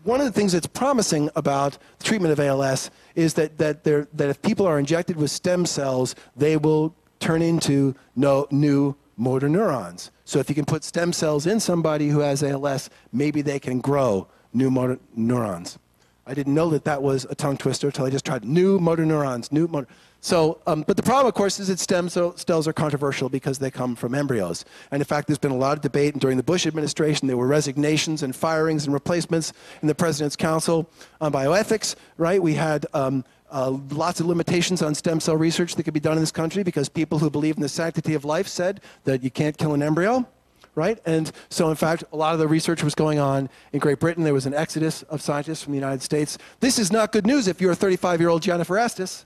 [0.04, 4.28] one of the things that's promising about the treatment of ALS is that, that, that
[4.28, 10.12] if people are injected with stem cells, they will turn into no, new motor neurons.
[10.26, 13.80] So if you can put stem cells in somebody who has ALS, maybe they can
[13.80, 15.78] grow new motor neurons.
[16.26, 19.06] I didn't know that that was a tongue twister until I just tried new motor
[19.06, 19.86] neurons, new motor.
[20.20, 23.70] So, um, but the problem, of course, is that stem cells are controversial because they
[23.70, 24.64] come from embryos.
[24.90, 26.14] And in fact, there's been a lot of debate.
[26.14, 30.34] And during the Bush administration, there were resignations and firings and replacements in the President's
[30.34, 32.42] Council on Bioethics, right?
[32.42, 36.14] We had um, uh, lots of limitations on stem cell research that could be done
[36.14, 39.30] in this country because people who believe in the sanctity of life said that you
[39.30, 40.26] can't kill an embryo,
[40.74, 40.98] right?
[41.06, 44.24] And so, in fact, a lot of the research was going on in Great Britain.
[44.24, 46.38] There was an exodus of scientists from the United States.
[46.60, 49.24] This is not good news if you're a 35 year old Jennifer Estess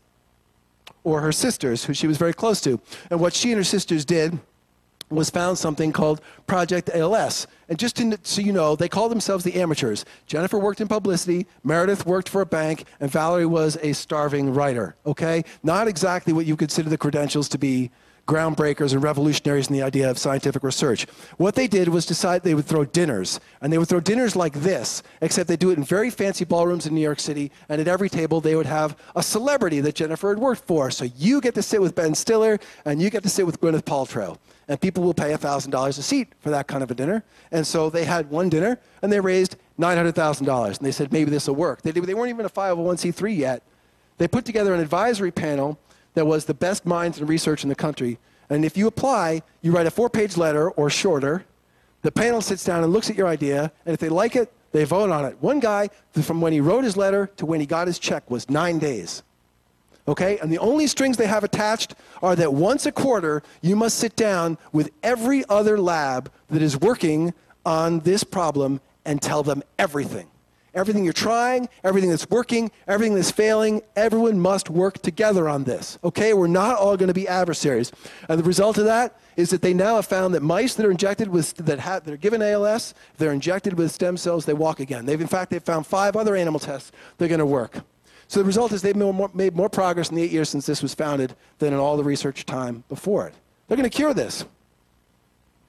[1.02, 2.80] or her sisters, who she was very close to.
[3.10, 4.38] And what she and her sisters did
[5.10, 7.46] was found something called Project ALS.
[7.68, 10.04] And just to, so you know, they call themselves the amateurs.
[10.26, 14.96] Jennifer worked in publicity, Meredith worked for a bank, and Valerie was a starving writer,
[15.04, 15.44] okay?
[15.62, 17.90] Not exactly what you consider the credentials to be
[18.30, 21.04] groundbreakers and revolutionaries in the idea of scientific research.
[21.36, 24.52] What they did was decide they would throw dinners, and they would throw dinners like
[24.52, 27.88] this, except they do it in very fancy ballrooms in New York City, and at
[27.88, 30.92] every table they would have a celebrity that Jennifer had worked for.
[30.92, 33.82] So you get to sit with Ben Stiller, and you get to sit with Gwyneth
[33.82, 34.38] Paltrow
[34.70, 37.24] and people will pay $1,000 a seat for that kind of a dinner.
[37.50, 40.66] And so they had one dinner, and they raised $900,000.
[40.66, 41.82] And they said, maybe this will work.
[41.82, 43.64] They, they weren't even a 501c3 yet.
[44.18, 45.76] They put together an advisory panel
[46.14, 48.20] that was the best minds and research in the country.
[48.48, 51.44] And if you apply, you write a four page letter or shorter.
[52.02, 54.84] The panel sits down and looks at your idea, and if they like it, they
[54.84, 55.36] vote on it.
[55.40, 58.48] One guy, from when he wrote his letter to when he got his check, was
[58.48, 59.24] nine days.
[60.10, 60.38] Okay?
[60.38, 64.16] And the only strings they have attached are that once a quarter, you must sit
[64.16, 67.32] down with every other lab that is working
[67.64, 70.26] on this problem and tell them everything.
[70.74, 75.98] Everything you're trying, everything that's working, everything that's failing, everyone must work together on this.
[76.02, 76.34] Okay?
[76.34, 77.92] We're not all going to be adversaries.
[78.28, 80.90] And the result of that is that they now have found that mice that are
[80.90, 84.80] injected with that, have, that are given ALS, they're injected with stem cells, they walk
[84.80, 85.06] again.
[85.06, 87.82] They've in fact they've found five other animal tests that are going to work.
[88.30, 90.94] So the result is they've made more, progress in the eight years since this was
[90.94, 93.34] founded than in all the research time before it.
[93.66, 94.44] They're going to cure this.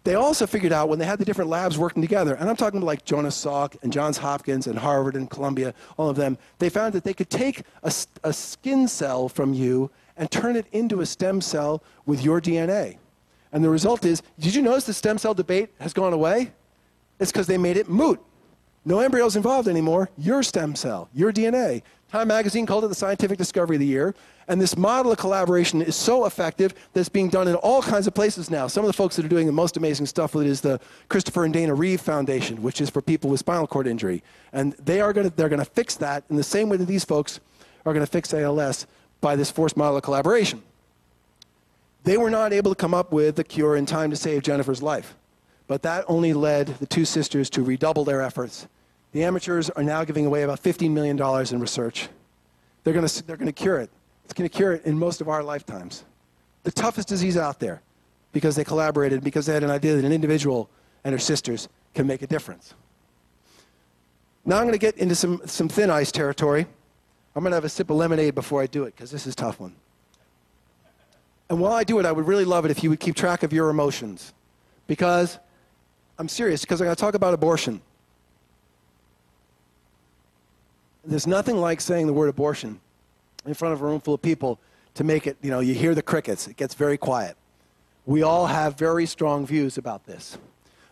[0.03, 2.81] They also figured out when they had the different labs working together, and I'm talking
[2.81, 6.93] like Jonas Salk and Johns Hopkins and Harvard and Columbia, all of them, they found
[6.93, 7.91] that they could take a,
[8.23, 12.97] a skin cell from you and turn it into a stem cell with your DNA.
[13.51, 16.51] And the result is, did you notice the stem cell debate has gone away?
[17.19, 18.23] It's because they made it moot.
[18.83, 20.09] No embryos involved anymore.
[20.17, 21.83] Your stem cell, your DNA.
[22.11, 24.15] Time magazine called it the scientific discovery of the year.
[24.47, 28.05] And this model of collaboration is so effective that it's being done in all kinds
[28.05, 28.67] of places now.
[28.67, 30.79] Some of the folks that are doing the most amazing stuff with it is the
[31.07, 34.23] Christopher and Dana Reeve Foundation, which is for people with spinal cord injury.
[34.51, 37.05] And they are to, they're going to fix that in the same way that these
[37.05, 37.39] folks
[37.85, 38.87] are going to fix ALS
[39.21, 40.63] by this forced model of collaboration.
[42.03, 44.81] They were not able to come up with a cure in time to save Jennifer's
[44.81, 45.15] life.
[45.71, 48.67] But that only led the two sisters to redouble their efforts
[49.13, 52.09] the amateurs are now giving away about $15 million in research.
[52.83, 53.89] they're going to, they're cure it.
[54.25, 56.03] It's going to cure it in most of our lifetimes.
[56.63, 57.81] The toughest disease out there
[58.33, 60.69] because they collaborated, because they had an idea that an individual
[61.05, 62.73] and her sisters can make a difference.
[64.43, 66.67] Now I'm going to get into some, some thin ice territory.
[67.33, 69.31] I'm going to have a sip of lemonade before I do it because this is
[69.31, 69.73] a tough one.
[71.49, 73.43] And while I do it, I would really love it if you would keep track
[73.43, 74.33] of your emotions
[74.85, 75.39] because
[76.21, 77.81] I'm serious, because I'm going to talk about abortion.
[81.03, 82.79] There's nothing like saying the word abortion
[83.43, 84.59] in front of a room full of people
[84.93, 87.37] to make it, you know, you hear the crickets, it gets very quiet.
[88.05, 90.37] We all have very strong views about this.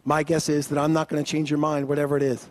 [0.03, 2.49] My guess is that I'm not going to change your mind, whatever it is.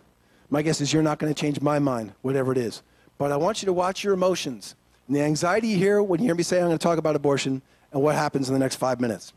[0.49, 2.81] My guess is you're not going to change my mind, whatever it is.
[3.17, 4.75] But I want you to watch your emotions
[5.07, 7.17] and the anxiety you hear when you hear me say I'm going to talk about
[7.17, 7.61] abortion
[7.91, 9.33] and what happens in the next five minutes.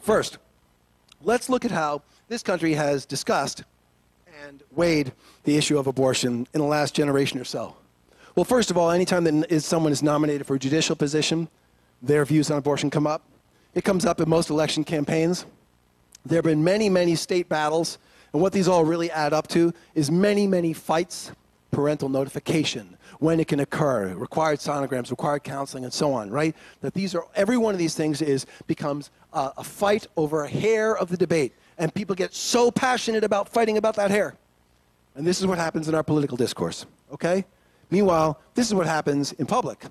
[0.00, 0.36] First,
[1.22, 3.64] let's look at how this country has discussed
[4.44, 5.12] and weighed
[5.44, 7.76] the issue of abortion in the last generation or so.
[8.36, 11.48] Well, first of all, anytime that someone is nominated for a judicial position,
[12.02, 13.22] their views on abortion come up.
[13.74, 15.44] It comes up in most election campaigns.
[16.24, 17.98] There have been many, many state battles,
[18.32, 21.32] and what these all really add up to is many, many fights,
[21.70, 26.54] parental notification, when it can occur, required sonograms, required counseling, and so on, right?
[26.82, 30.48] That these are, every one of these things is, becomes a, a fight over a
[30.48, 31.52] hair of the debate.
[31.78, 34.36] And people get so passionate about fighting about that hair.
[35.14, 37.44] And this is what happens in our political discourse, okay?
[37.90, 39.84] Meanwhile, this is what happens in public.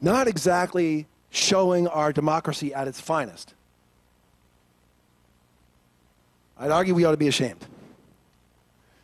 [0.00, 3.54] Not exactly showing our democracy at its finest.
[6.58, 7.66] I'd argue we ought to be ashamed.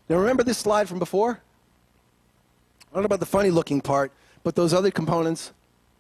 [0.09, 1.41] Now, remember this slide from before?
[2.91, 4.13] I don't know about the funny looking part,
[4.43, 5.53] but those other components,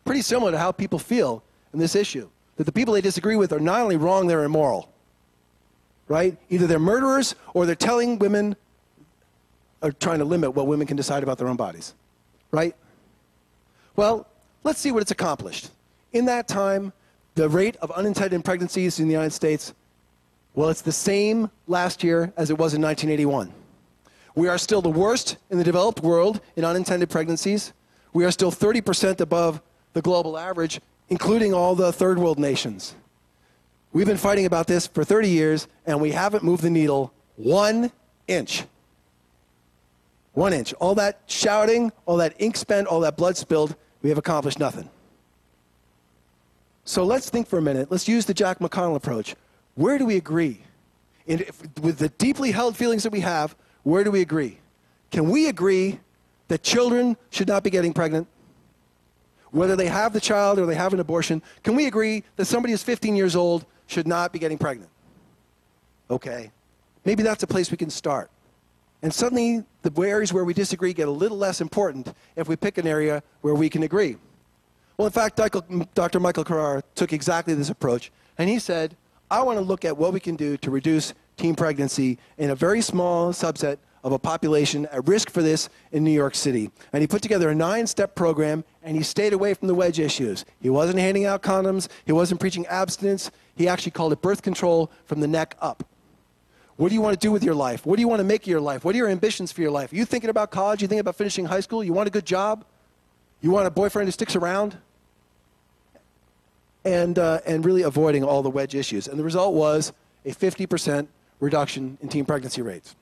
[0.04, 2.28] pretty similar to how people feel in this issue.
[2.56, 4.90] That the people they disagree with are not only wrong, they're immoral.
[6.08, 6.36] Right?
[6.50, 8.56] Either they're murderers or they're telling women,
[9.80, 11.94] or trying to limit what women can decide about their own bodies.
[12.50, 12.76] Right?
[13.96, 14.26] Well,
[14.64, 15.70] let's see what it's accomplished.
[16.12, 16.92] In that time,
[17.34, 19.72] the rate of unintended pregnancies in the United States,
[20.54, 23.52] well, it's the same last year as it was in 1981.
[24.34, 27.72] We are still the worst in the developed world in unintended pregnancies.
[28.12, 29.60] We are still 30% above
[29.92, 32.94] the global average, including all the third world nations.
[33.92, 37.92] We've been fighting about this for 30 years, and we haven't moved the needle one
[38.26, 38.64] inch.
[40.32, 40.72] One inch.
[40.74, 44.88] All that shouting, all that ink spent, all that blood spilled, we have accomplished nothing.
[46.84, 47.90] So let's think for a minute.
[47.90, 49.36] Let's use the Jack McConnell approach.
[49.74, 50.62] Where do we agree?
[51.26, 54.58] If, with the deeply held feelings that we have, where do we agree?
[55.10, 56.00] Can we agree
[56.48, 58.28] that children should not be getting pregnant?
[59.50, 62.72] Whether they have the child or they have an abortion, can we agree that somebody
[62.72, 64.90] who's 15 years old should not be getting pregnant?
[66.10, 66.50] Okay.
[67.04, 68.30] Maybe that's a place we can start.
[69.02, 72.78] And suddenly, the areas where we disagree get a little less important if we pick
[72.78, 74.16] an area where we can agree.
[74.96, 75.40] Well, in fact,
[75.94, 76.20] Dr.
[76.20, 78.96] Michael Carrera took exactly this approach, and he said,
[79.30, 82.54] I want to look at what we can do to reduce teen pregnancy in a
[82.54, 86.70] very small subset of a population at risk for this in New York City.
[86.92, 90.00] And he put together a nine step program and he stayed away from the wedge
[90.00, 90.44] issues.
[90.60, 94.90] He wasn't handing out condoms, he wasn't preaching abstinence, he actually called it birth control
[95.04, 95.84] from the neck up.
[96.76, 97.86] What do you want to do with your life?
[97.86, 98.84] What do you want to make of your life?
[98.84, 99.92] What are your ambitions for your life?
[99.92, 100.82] Are you thinking about college?
[100.82, 101.84] You thinking about finishing high school?
[101.84, 102.64] You want a good job?
[103.40, 104.76] You want a boyfriend who sticks around?
[106.84, 109.06] And, uh, and really avoiding all the wedge issues.
[109.06, 109.92] And the result was
[110.24, 111.06] a 50%
[111.42, 112.94] reduction in teen pregnancy rates.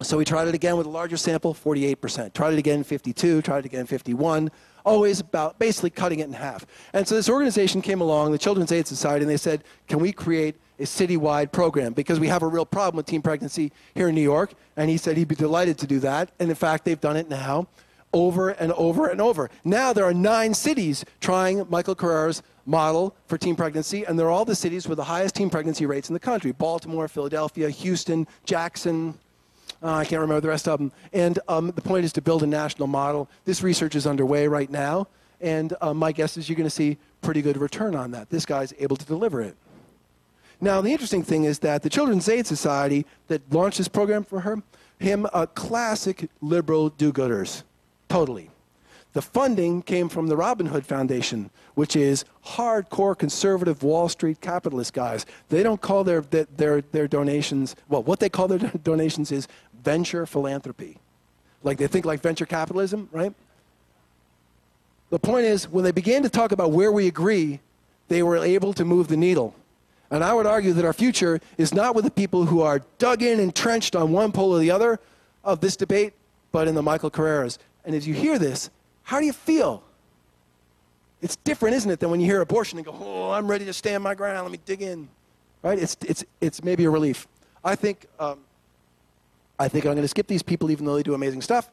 [0.00, 2.32] So we tried it again with a larger sample, 48%.
[2.32, 3.42] Tried it again, 52.
[3.42, 4.50] Tried it again, 51.
[4.84, 6.66] Always about basically cutting it in half.
[6.92, 10.12] And so this organization came along, the Children's Aid Society, and they said, can we
[10.12, 11.92] create a citywide program?
[11.92, 14.54] Because we have a real problem with teen pregnancy here in New York.
[14.76, 16.30] And he said he'd be delighted to do that.
[16.38, 17.68] And in fact, they've done it now
[18.12, 19.50] over and over and over.
[19.64, 24.44] Now there are nine cities trying Michael Carrera's model for teen pregnancy, and they're all
[24.44, 29.18] the cities with the highest teen pregnancy rates in the country Baltimore, Philadelphia, Houston, Jackson.
[29.82, 30.92] Uh, I can't remember the rest of them.
[31.12, 33.28] And um, the point is to build a national model.
[33.44, 35.08] This research is underway right now,
[35.40, 38.30] and uh, my guess is you're going to see pretty good return on that.
[38.30, 39.56] This guy's able to deliver it.
[40.60, 44.40] Now, the interesting thing is that the Children's Aid Society that launched this program for
[44.40, 44.62] her,
[44.98, 47.64] him, uh, classic liberal do-gooders,
[48.08, 48.50] totally.
[49.14, 54.92] The funding came from the Robin Hood Foundation, which is hardcore conservative Wall Street capitalist
[54.92, 55.24] guys.
[55.48, 59.46] They don't call their, their, their donations, well, what they call their donations is
[59.82, 60.98] venture philanthropy.
[61.62, 63.32] Like they think like venture capitalism, right?
[65.10, 67.60] The point is, when they began to talk about where we agree,
[68.08, 69.54] they were able to move the needle.
[70.10, 73.22] And I would argue that our future is not with the people who are dug
[73.22, 74.98] in, and entrenched on one pole or the other,
[75.44, 76.14] of this debate,
[76.50, 77.58] but in the Michael Carreras.
[77.84, 78.70] And as you hear this,
[79.04, 79.82] how do you feel?
[81.22, 83.72] It's different, isn't it, than when you hear abortion and go, oh, I'm ready to
[83.72, 85.08] stand my ground, let me dig in.
[85.62, 85.78] Right?
[85.78, 87.26] It's, it's, it's maybe a relief.
[87.64, 88.40] I think, um,
[89.58, 91.70] I think I'm going to skip these people even though they do amazing stuff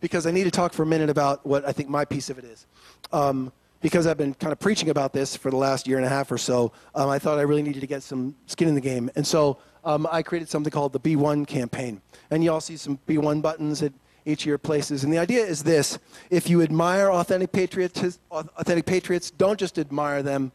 [0.00, 2.38] because I need to talk for a minute about what I think my piece of
[2.38, 2.66] it is.
[3.12, 6.08] Um, because I've been kind of preaching about this for the last year and a
[6.08, 8.80] half or so, um, I thought I really needed to get some skin in the
[8.80, 9.10] game.
[9.14, 12.00] And so um, I created something called the B1 campaign.
[12.30, 13.82] And you all see some B1 buttons
[14.28, 15.04] each of your places.
[15.04, 15.98] And the idea is this
[16.30, 20.52] if you admire authentic patriots, authentic patriots, don't just admire them,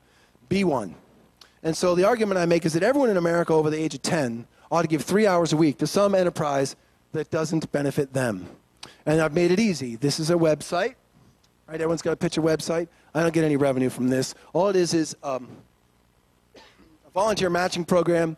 [0.47, 0.95] be one.
[1.63, 4.01] And so the argument I make is that everyone in America over the age of
[4.01, 6.75] 10 ought to give three hours a week to some enterprise
[7.13, 8.47] that doesn't benefit them.
[9.05, 9.95] And I've made it easy.
[9.95, 10.95] This is a website.
[11.67, 12.89] Right, everyone's got to pitch a website.
[13.15, 14.35] I don't get any revenue from this.
[14.51, 15.47] All it is is um,
[16.55, 18.35] a volunteer matching program.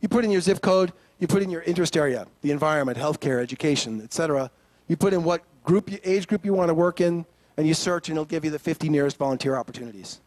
[0.00, 3.42] You put in your zip code, you put in your interest area, the environment, healthcare,
[3.42, 4.50] education, etc.
[4.88, 7.24] You put in what group, age group you want to work in,
[7.56, 10.20] and you search, and it'll give you the 50 nearest volunteer opportunities.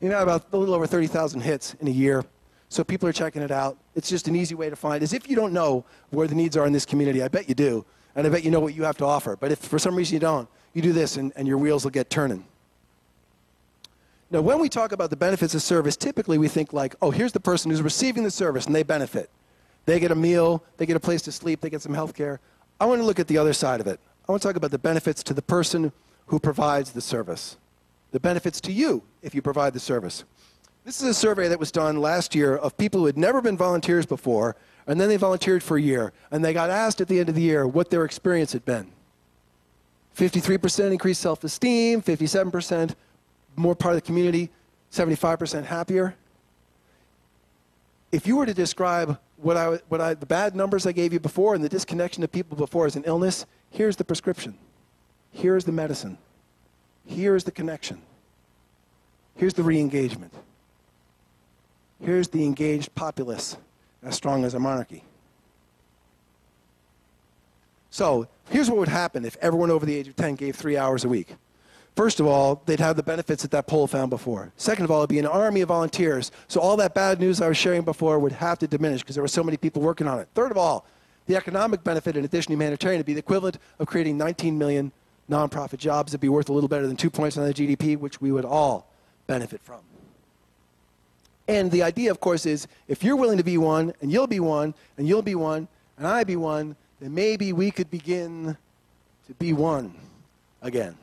[0.00, 2.24] You know, about a little over 30,000 hits in a year.
[2.68, 3.78] So people are checking it out.
[3.94, 5.02] It's just an easy way to find.
[5.02, 7.54] As if you don't know where the needs are in this community, I bet you
[7.54, 7.84] do.
[8.14, 9.36] And I bet you know what you have to offer.
[9.36, 11.90] But if for some reason you don't, you do this and, and your wheels will
[11.90, 12.44] get turning.
[14.30, 17.32] Now, when we talk about the benefits of service, typically we think like, oh, here's
[17.32, 19.30] the person who's receiving the service and they benefit.
[19.84, 22.40] They get a meal, they get a place to sleep, they get some health care.
[22.80, 24.00] I want to look at the other side of it.
[24.28, 25.92] I want to talk about the benefits to the person
[26.26, 27.56] who provides the service,
[28.10, 30.24] the benefits to you if you provide the service.
[30.84, 33.56] This is a survey that was done last year of people who had never been
[33.56, 34.56] volunteers before,
[34.86, 37.34] and then they volunteered for a year, and they got asked at the end of
[37.34, 38.92] the year what their experience had been.
[40.16, 42.94] 53% increased self esteem, 57%
[43.56, 44.50] more part of the community,
[44.92, 46.14] 75% happier.
[48.12, 51.20] If you were to describe what I, what I, the bad numbers I gave you
[51.20, 54.56] before and the disconnection of people before as an illness, here's the prescription.
[55.32, 56.18] Here's the medicine.
[57.04, 58.00] Here's the connection.
[59.36, 60.32] Here's the re engagement.
[62.00, 63.56] Here's the engaged populace,
[64.02, 65.04] as strong as a monarchy.
[67.90, 71.04] So, here's what would happen if everyone over the age of 10 gave three hours
[71.04, 71.36] a week.
[71.96, 74.52] First of all, they'd have the benefits that that poll found before.
[74.58, 76.30] Second of all, it'd be an army of volunteers.
[76.46, 79.22] So all that bad news I was sharing before would have to diminish because there
[79.22, 80.28] were so many people working on it.
[80.34, 80.84] Third of all,
[81.26, 84.92] the economic benefit in addition to humanitarian would be the equivalent of creating 19 million
[85.30, 88.20] nonprofit jobs that'd be worth a little better than two points on the GDP, which
[88.20, 88.92] we would all
[89.26, 89.80] benefit from.
[91.48, 94.40] And the idea, of course, is if you're willing to be one, and you'll be
[94.40, 95.66] one, and you'll be one,
[95.96, 98.58] and I be one, then maybe we could begin
[99.28, 99.94] to be one
[100.60, 100.96] again.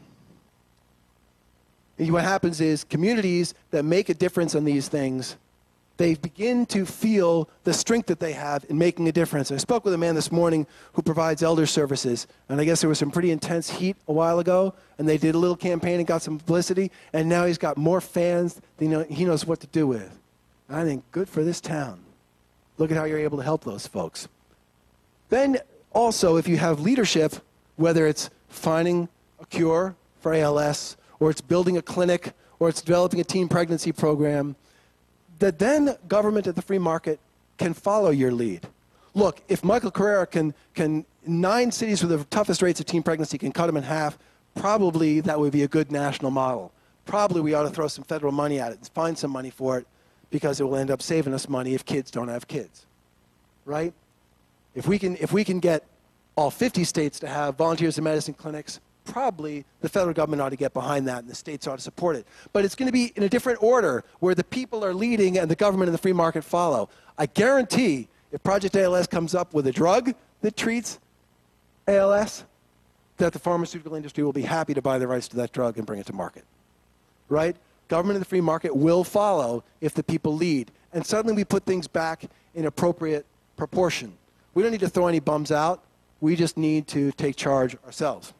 [2.11, 5.37] What happens is communities that make a difference on these things,
[5.97, 9.51] they begin to feel the strength that they have in making a difference.
[9.51, 12.89] I spoke with a man this morning who provides elder services, and I guess there
[12.89, 16.07] was some pretty intense heat a while ago, and they did a little campaign and
[16.07, 19.85] got some publicity, and now he's got more fans than he knows what to do
[19.85, 20.19] with.
[20.69, 21.99] I think, good for this town.
[22.79, 24.27] Look at how you're able to help those folks.
[25.29, 25.59] Then,
[25.91, 27.35] also, if you have leadership,
[27.75, 33.21] whether it's finding a cure for ALS, or it's building a clinic, or it's developing
[33.21, 34.57] a teen pregnancy program,
[35.39, 37.17] that then government at the free market
[37.57, 38.67] can follow your lead.
[39.13, 43.37] Look, if Michael Carrera can, can nine cities with the toughest rates of teen pregnancy
[43.37, 44.19] can cut them in half,
[44.53, 46.73] probably that would be a good national model.
[47.05, 49.77] Probably we ought to throw some federal money at it and find some money for
[49.77, 49.87] it
[50.29, 52.85] because it will end up saving us money if kids don't have kids.
[53.63, 53.93] Right?
[54.75, 55.85] If we can, if we can get
[56.35, 60.55] all 50 states to have volunteers in medicine clinics, probably the federal government ought to
[60.55, 62.27] get behind that and the states ought to support it.
[62.51, 65.49] But it's going to be in a different order where the people are leading and
[65.49, 66.89] the government and the free market follow.
[67.17, 70.99] I guarantee if Project ALS comes up with a drug that treats
[71.87, 72.43] ALS,
[73.17, 75.85] that the pharmaceutical industry will be happy to buy the rights to that drug and
[75.85, 76.43] bring it to market.
[77.29, 77.55] Right?
[77.87, 80.71] Government and the free market will follow if the people lead.
[80.93, 82.25] And suddenly we put things back
[82.55, 83.25] in appropriate
[83.57, 84.13] proportion.
[84.53, 85.83] We don't need to throw any bums out.
[86.21, 88.33] We just need to take charge ourselves.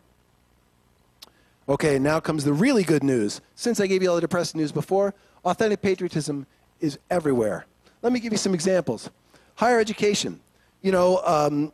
[1.68, 3.40] Okay, now comes the really good news.
[3.56, 5.14] Since I gave you all the depressing news before,
[5.46, 6.46] authentic patriotism
[6.80, 7.66] is everywhere.
[8.02, 9.10] Let me give you some examples.
[9.56, 10.42] Higher education.
[10.82, 11.72] You know, um,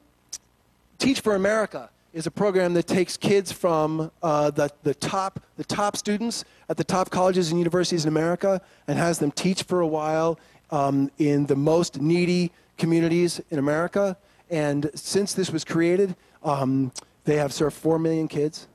[1.00, 5.64] Teach for America is a program that takes kids from uh, the, the, top, the
[5.64, 9.80] top students at the top colleges and universities in America and has them teach for
[9.80, 10.38] a while
[10.72, 14.18] um, in the most needy communities in America.
[14.50, 16.92] And since this was created, um,
[17.24, 18.68] they have served 4 million kids.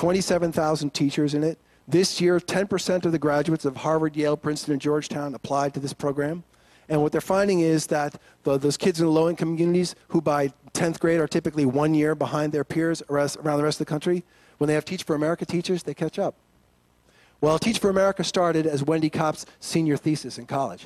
[0.00, 1.58] 27,000 teachers in it.
[1.86, 5.92] This year, 10% of the graduates of Harvard, Yale, Princeton, and Georgetown applied to this
[5.92, 6.42] program.
[6.88, 10.22] And what they're finding is that the, those kids in the low income communities who
[10.22, 13.90] by 10th grade are typically one year behind their peers around the rest of the
[13.90, 14.24] country,
[14.56, 16.34] when they have Teach for America teachers, they catch up.
[17.42, 20.84] Well, Teach for America started as Wendy Kopp's senior thesis in college.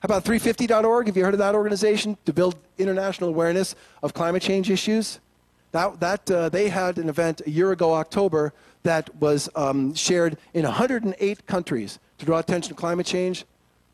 [0.00, 1.06] How about 350.org?
[1.06, 5.20] Have you heard of that organization to build international awareness of climate change issues?
[5.72, 8.52] That, that uh, they had an event a year ago, October,
[8.84, 13.44] that was um, shared in 108 countries to draw attention to climate change.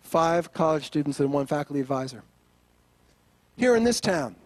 [0.03, 2.23] Five college students and one faculty advisor.
[3.57, 4.37] Here in this town,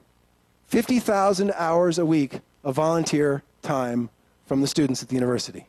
[0.69, 4.11] 50,000 hours a week of volunteer time
[4.47, 5.67] from the students at the university.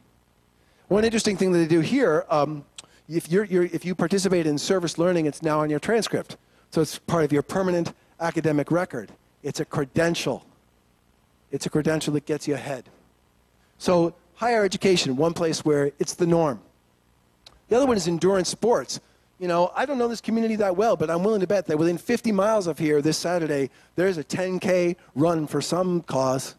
[0.87, 2.65] One interesting thing that they do here, um,
[3.07, 6.37] if, you're, you're, if you participate in service learning, it's now on your transcript.
[6.71, 9.11] So it's part of your permanent academic record.
[9.43, 10.45] It's a credential.
[11.51, 12.85] It's a credential that gets you ahead.
[13.77, 16.61] So higher education, one place where it's the norm.
[17.69, 18.99] The other one is endurance sports.
[19.39, 21.77] You know, I don't know this community that well, but I'm willing to bet that
[21.77, 26.55] within 50 miles of here this Saturday, there's a 10K run for some cause,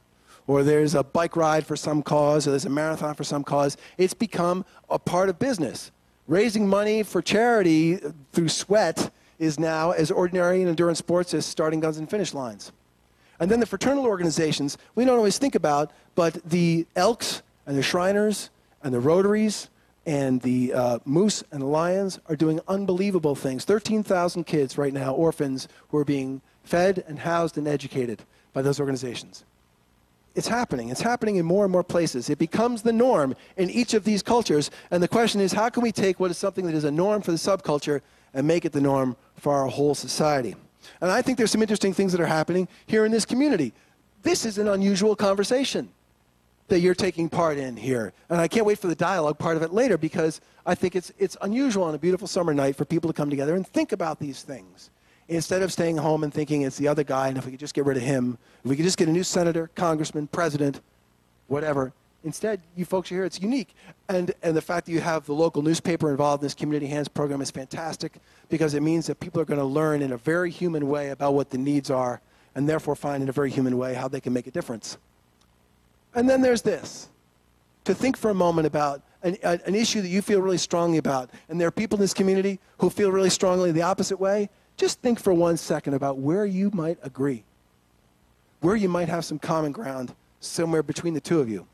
[0.46, 3.76] or there's a bike ride for some cause, or there's a marathon for some cause.
[3.98, 5.90] It's become a part of business.
[6.26, 7.98] Raising money for charity
[8.32, 12.72] through sweat is now as ordinary in endurance sports as starting guns and finish lines.
[13.40, 17.82] And then the fraternal organizations, we don't always think about, but the Elks and the
[17.82, 18.50] Shriners
[18.82, 19.70] and the Rotaries
[20.06, 23.64] and the uh, Moose and the Lions are doing unbelievable things.
[23.64, 28.22] 13,000 kids right now, orphans, who are being fed and housed and educated
[28.52, 29.44] by those organizations.
[30.34, 30.90] It's happening.
[30.90, 32.30] It's happening in more and more places.
[32.30, 34.70] It becomes the norm in each of these cultures.
[34.90, 37.22] And the question is how can we take what is something that is a norm
[37.22, 38.00] for the subculture
[38.32, 40.54] and make it the norm for our whole society?
[41.00, 43.72] And I think there's some interesting things that are happening here in this community.
[44.22, 45.90] This is an unusual conversation
[46.68, 48.12] that you're taking part in here.
[48.28, 51.12] And I can't wait for the dialogue part of it later because I think it's,
[51.18, 54.18] it's unusual on a beautiful summer night for people to come together and think about
[54.18, 54.90] these things.
[55.28, 57.74] Instead of staying home and thinking it's the other guy, and if we could just
[57.74, 60.80] get rid of him, if we could just get a new senator, congressman, president,
[61.46, 63.74] whatever, Instead, you folks are here, it's unique.
[64.08, 67.08] And, and the fact that you have the local newspaper involved in this Community Hands
[67.08, 68.14] program is fantastic
[68.48, 71.32] because it means that people are going to learn in a very human way about
[71.32, 72.20] what the needs are
[72.54, 74.98] and therefore find in a very human way how they can make a difference.
[76.14, 77.08] And then there's this
[77.84, 81.30] to think for a moment about an, an issue that you feel really strongly about,
[81.48, 84.50] and there are people in this community who feel really strongly the opposite way.
[84.76, 87.44] Just think for one second about where you might agree,
[88.60, 91.66] where you might have some common ground somewhere between the two of you.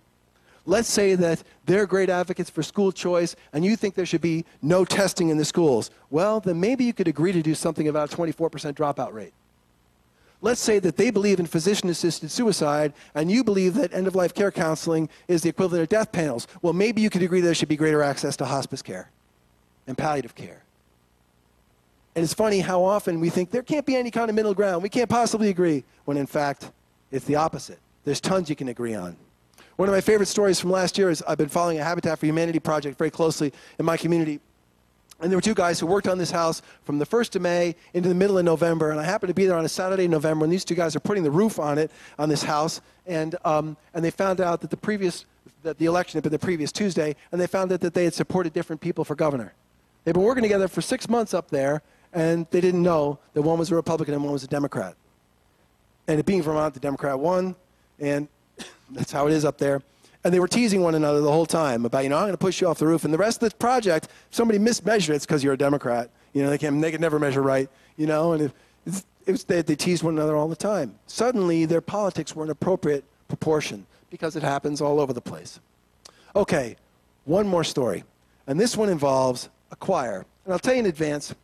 [0.68, 4.44] Let's say that they're great advocates for school choice and you think there should be
[4.60, 5.90] no testing in the schools.
[6.10, 9.32] Well, then maybe you could agree to do something about a 24% dropout rate.
[10.42, 14.16] Let's say that they believe in physician assisted suicide and you believe that end of
[14.16, 16.48] life care counseling is the equivalent of death panels.
[16.62, 19.10] Well, maybe you could agree there should be greater access to hospice care
[19.86, 20.62] and palliative care.
[22.16, 24.82] And it's funny how often we think there can't be any kind of middle ground.
[24.82, 26.70] We can't possibly agree, when in fact,
[27.10, 27.78] it's the opposite.
[28.04, 29.16] There's tons you can agree on.
[29.76, 32.24] One of my favorite stories from last year is I've been following a Habitat for
[32.24, 34.40] Humanity project very closely in my community.
[35.20, 37.74] And there were two guys who worked on this house from the 1st of May
[37.92, 38.90] into the middle of November.
[38.90, 40.96] And I happened to be there on a Saturday in November, and these two guys
[40.96, 42.80] are putting the roof on it, on this house.
[43.06, 45.26] And, um, and they found out that the previous,
[45.62, 48.14] that the election had been the previous Tuesday, and they found out that they had
[48.14, 49.52] supported different people for governor.
[50.04, 51.82] They've been working together for six months up there,
[52.14, 54.96] and they didn't know that one was a Republican and one was a Democrat.
[56.08, 57.56] And it being Vermont, the Democrat won,
[57.98, 58.28] and
[58.90, 59.82] that's how it is up there.
[60.24, 62.38] And they were teasing one another the whole time about, you know, I'm going to
[62.38, 63.04] push you off the roof.
[63.04, 66.10] And the rest of the project, somebody mismeasured it, it's because you're a Democrat.
[66.32, 67.70] You know, they can they can never measure right.
[67.96, 68.52] You know, and it,
[69.26, 70.96] it was, they, they teased one another all the time.
[71.06, 75.60] Suddenly, their politics were in appropriate proportion because it happens all over the place.
[76.34, 76.76] Okay,
[77.24, 78.04] one more story,
[78.46, 80.26] and this one involves a choir.
[80.44, 81.34] And I'll tell you in advance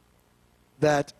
[0.80, 1.12] that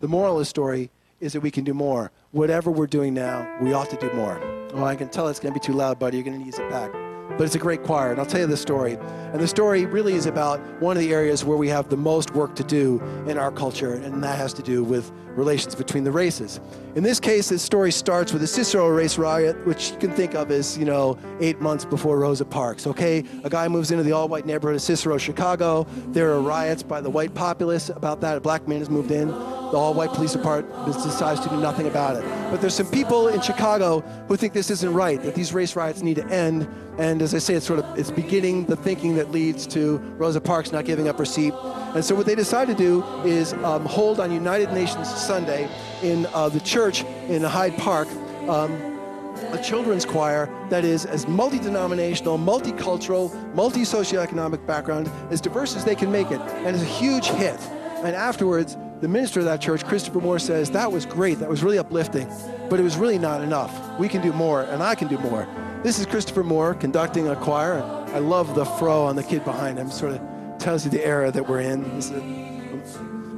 [0.00, 0.90] the moral of the story
[1.20, 2.10] is that we can do more.
[2.32, 4.40] Whatever we're doing now, we ought to do more.
[4.74, 6.16] Oh, I can tell it's going to be too loud, buddy.
[6.16, 7.09] You're going to need it back.
[7.40, 8.98] But it's a great choir, and I'll tell you the story.
[9.32, 12.34] And the story really is about one of the areas where we have the most
[12.34, 16.10] work to do in our culture, and that has to do with relations between the
[16.12, 16.60] races.
[16.96, 20.34] In this case, this story starts with a Cicero race riot, which you can think
[20.34, 22.86] of as, you know, eight months before Rosa Parks.
[22.86, 25.86] Okay, a guy moves into the all-white neighborhood of Cicero, Chicago.
[26.08, 28.36] There are riots by the white populace about that.
[28.36, 29.28] A black man has moved in.
[29.28, 32.39] The all-white police department decides to do nothing about it.
[32.50, 36.02] But there's some people in Chicago who think this isn't right, that these race riots
[36.02, 36.68] need to end.
[36.98, 40.40] And as I say, it's sort of it's beginning the thinking that leads to Rosa
[40.40, 41.54] Parks not giving up her seat.
[41.94, 45.68] And so what they decide to do is um, hold on United Nations Sunday
[46.02, 48.08] in uh, the church in Hyde Park.
[48.48, 48.90] Um,
[49.52, 56.10] a children's choir that is as multi-denominational, multicultural, multi-socioeconomic background, as diverse as they can
[56.12, 57.58] make it, and is a huge hit.
[58.04, 61.38] And afterwards, the minister of that church, Christopher Moore, says, That was great.
[61.38, 62.28] That was really uplifting,
[62.68, 63.98] but it was really not enough.
[63.98, 65.48] We can do more, and I can do more.
[65.82, 67.82] This is Christopher Moore conducting a choir.
[68.12, 71.30] I love the fro on the kid behind him, sort of tells you the era
[71.30, 72.00] that we're in.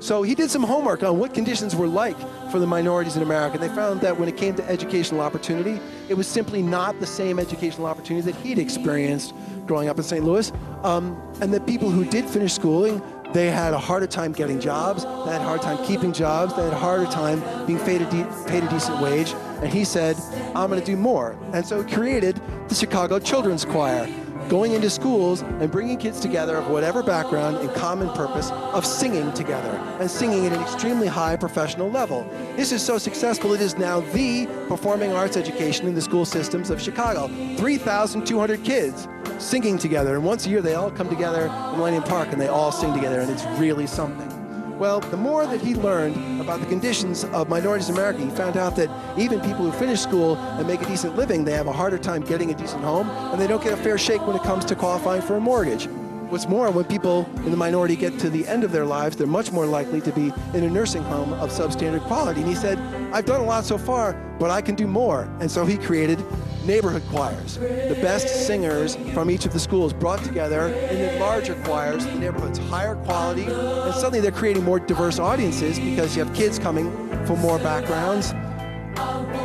[0.01, 2.19] So he did some homework on what conditions were like
[2.51, 3.55] for the minorities in America.
[3.55, 7.07] And They found that when it came to educational opportunity, it was simply not the
[7.07, 9.33] same educational opportunity that he'd experienced
[9.65, 10.25] growing up in St.
[10.25, 10.51] Louis.
[10.83, 13.01] Um, and that people who did finish schooling
[13.33, 15.05] they had a harder time getting jobs.
[15.05, 16.55] They had a hard time keeping jobs.
[16.55, 19.33] They had a harder time being paid a, de- paid a decent wage.
[19.63, 20.17] And he said,
[20.55, 21.39] I'm going to do more.
[21.53, 24.07] And so he created the Chicago Children's Choir,
[24.51, 29.33] going into schools and bringing kids together of whatever background and common purpose of singing
[29.33, 32.29] together and singing at an extremely high professional level.
[32.57, 36.69] This is so successful, it is now the performing arts education in the school systems
[36.69, 37.29] of Chicago.
[37.57, 39.09] 3,200 kids
[39.43, 40.15] singing together.
[40.15, 42.95] And once a year, they all come together in Millennium Park and they all sing
[42.95, 44.29] together, and it's really something.
[44.79, 48.57] Well, the more that he learned about the conditions of minorities in America, he found
[48.57, 48.89] out that
[49.19, 52.23] even people who finish school and make a decent living, they have a harder time
[52.23, 54.75] getting a decent home, and they don't get a fair shake when it comes to
[54.75, 55.87] qualifying for a mortgage.
[56.31, 59.27] What's more, when people in the minority get to the end of their lives, they're
[59.27, 62.41] much more likely to be in a nursing home of substandard quality.
[62.41, 62.79] And he said,
[63.13, 65.31] I've done a lot so far, but I can do more.
[65.41, 66.25] And so he created
[66.65, 67.59] neighborhood choirs.
[67.59, 72.15] The best singers from each of the schools brought together in the larger choirs, the
[72.15, 76.91] neighborhood's higher quality, and suddenly they're creating more diverse audiences because you have kids coming
[77.27, 78.33] from more backgrounds.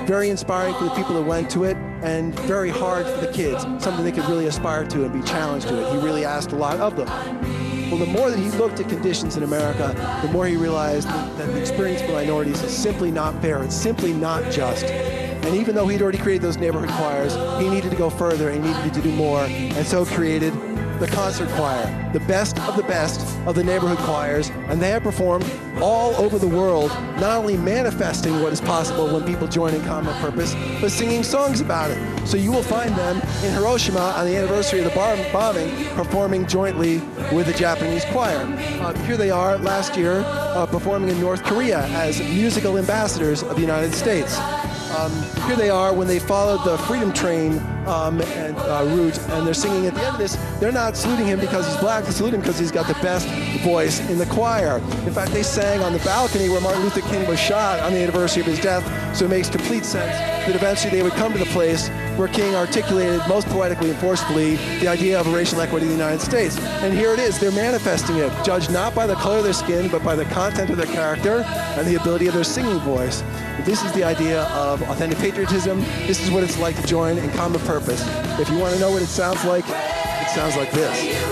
[0.08, 3.64] Very inspiring for the people that went to it, and very hard for the kids,
[3.84, 5.92] something they could really aspire to and be challenged to it.
[5.92, 7.08] He really asked a lot of them.
[7.90, 11.38] Well, the more that he looked at conditions in America, the more he realized that,
[11.38, 13.64] that the experience for minorities is simply not fair.
[13.64, 14.86] It's simply not just.
[15.48, 18.66] And even though he'd already created those neighborhood choirs, he needed to go further and
[18.66, 20.54] he needed to do more, and so created
[21.00, 25.04] the concert choir, the best of the best of the neighborhood choirs, and they have
[25.04, 26.90] performed all over the world,
[27.20, 31.62] not only manifesting what is possible when people join in common purpose, but singing songs
[31.62, 32.28] about it.
[32.28, 36.98] So you will find them in Hiroshima on the anniversary of the bombing, performing jointly
[37.32, 38.40] with the Japanese choir.
[38.82, 43.56] Uh, here they are last year uh, performing in North Korea as musical ambassadors of
[43.56, 44.38] the United States.
[44.98, 45.12] Um,
[45.46, 49.54] here they are when they followed the Freedom Train um, and, uh, route, and they're
[49.54, 50.36] singing at the end of this.
[50.60, 52.04] They're not saluting him because he's black.
[52.04, 53.28] They salute him because he's got the best
[53.64, 54.78] voice in the choir.
[55.06, 58.00] In fact, they sang on the balcony where Martin Luther King was shot on the
[58.00, 58.86] anniversary of his death.
[59.16, 60.16] So it makes complete sense
[60.46, 64.56] that eventually they would come to the place where King articulated most poetically and forcefully
[64.80, 66.58] the idea of racial equity in the United States.
[66.82, 67.40] And here it is.
[67.40, 70.70] They're manifesting it, judged not by the color of their skin, but by the content
[70.70, 71.44] of their character
[71.78, 73.24] and the ability of their singing voice.
[73.66, 75.82] This is the idea of authentic patriotism.
[76.06, 77.77] This is what it's like to join in common purpose.
[77.80, 81.27] If you want to know what it sounds like, it sounds like this.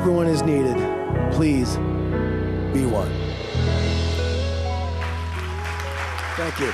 [0.00, 0.76] Everyone is needed.
[1.32, 1.74] Please
[2.72, 3.10] be one.
[6.36, 6.72] Thank you.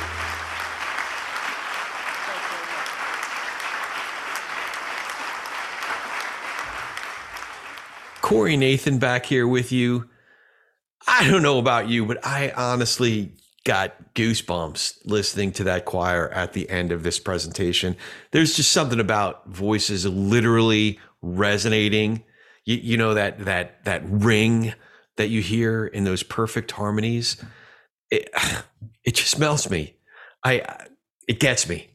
[8.20, 10.10] Corey Nathan back here with you.
[11.08, 13.32] I don't know about you, but I honestly
[13.64, 17.96] got goosebumps listening to that choir at the end of this presentation.
[18.32, 22.22] There's just something about voices literally resonating.
[22.64, 24.74] You, you know that that that ring
[25.16, 27.42] that you hear in those perfect harmonies.
[28.10, 28.30] It
[29.04, 29.96] it just melts me.
[30.44, 30.86] I
[31.28, 31.90] it gets me.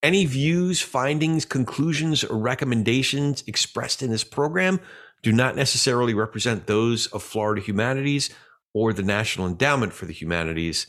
[0.02, 4.80] Any views, findings, conclusions, or recommendations expressed in this program
[5.22, 8.30] do not necessarily represent those of Florida Humanities
[8.74, 10.88] or the National Endowment for the Humanities.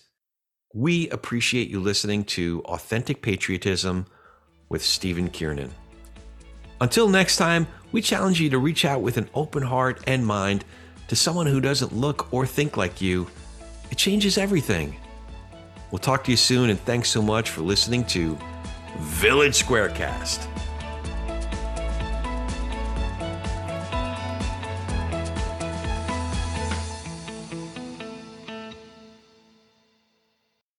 [0.74, 4.06] We appreciate you listening to Authentic Patriotism
[4.70, 5.74] with Stephen Kiernan.
[6.82, 10.64] Until next time, we challenge you to reach out with an open heart and mind
[11.10, 13.28] to someone who doesn't look or think like you.
[13.92, 14.96] It changes everything.
[15.92, 18.38] We'll talk to you soon, and thanks so much for listening to
[19.00, 20.48] Village Squarecast.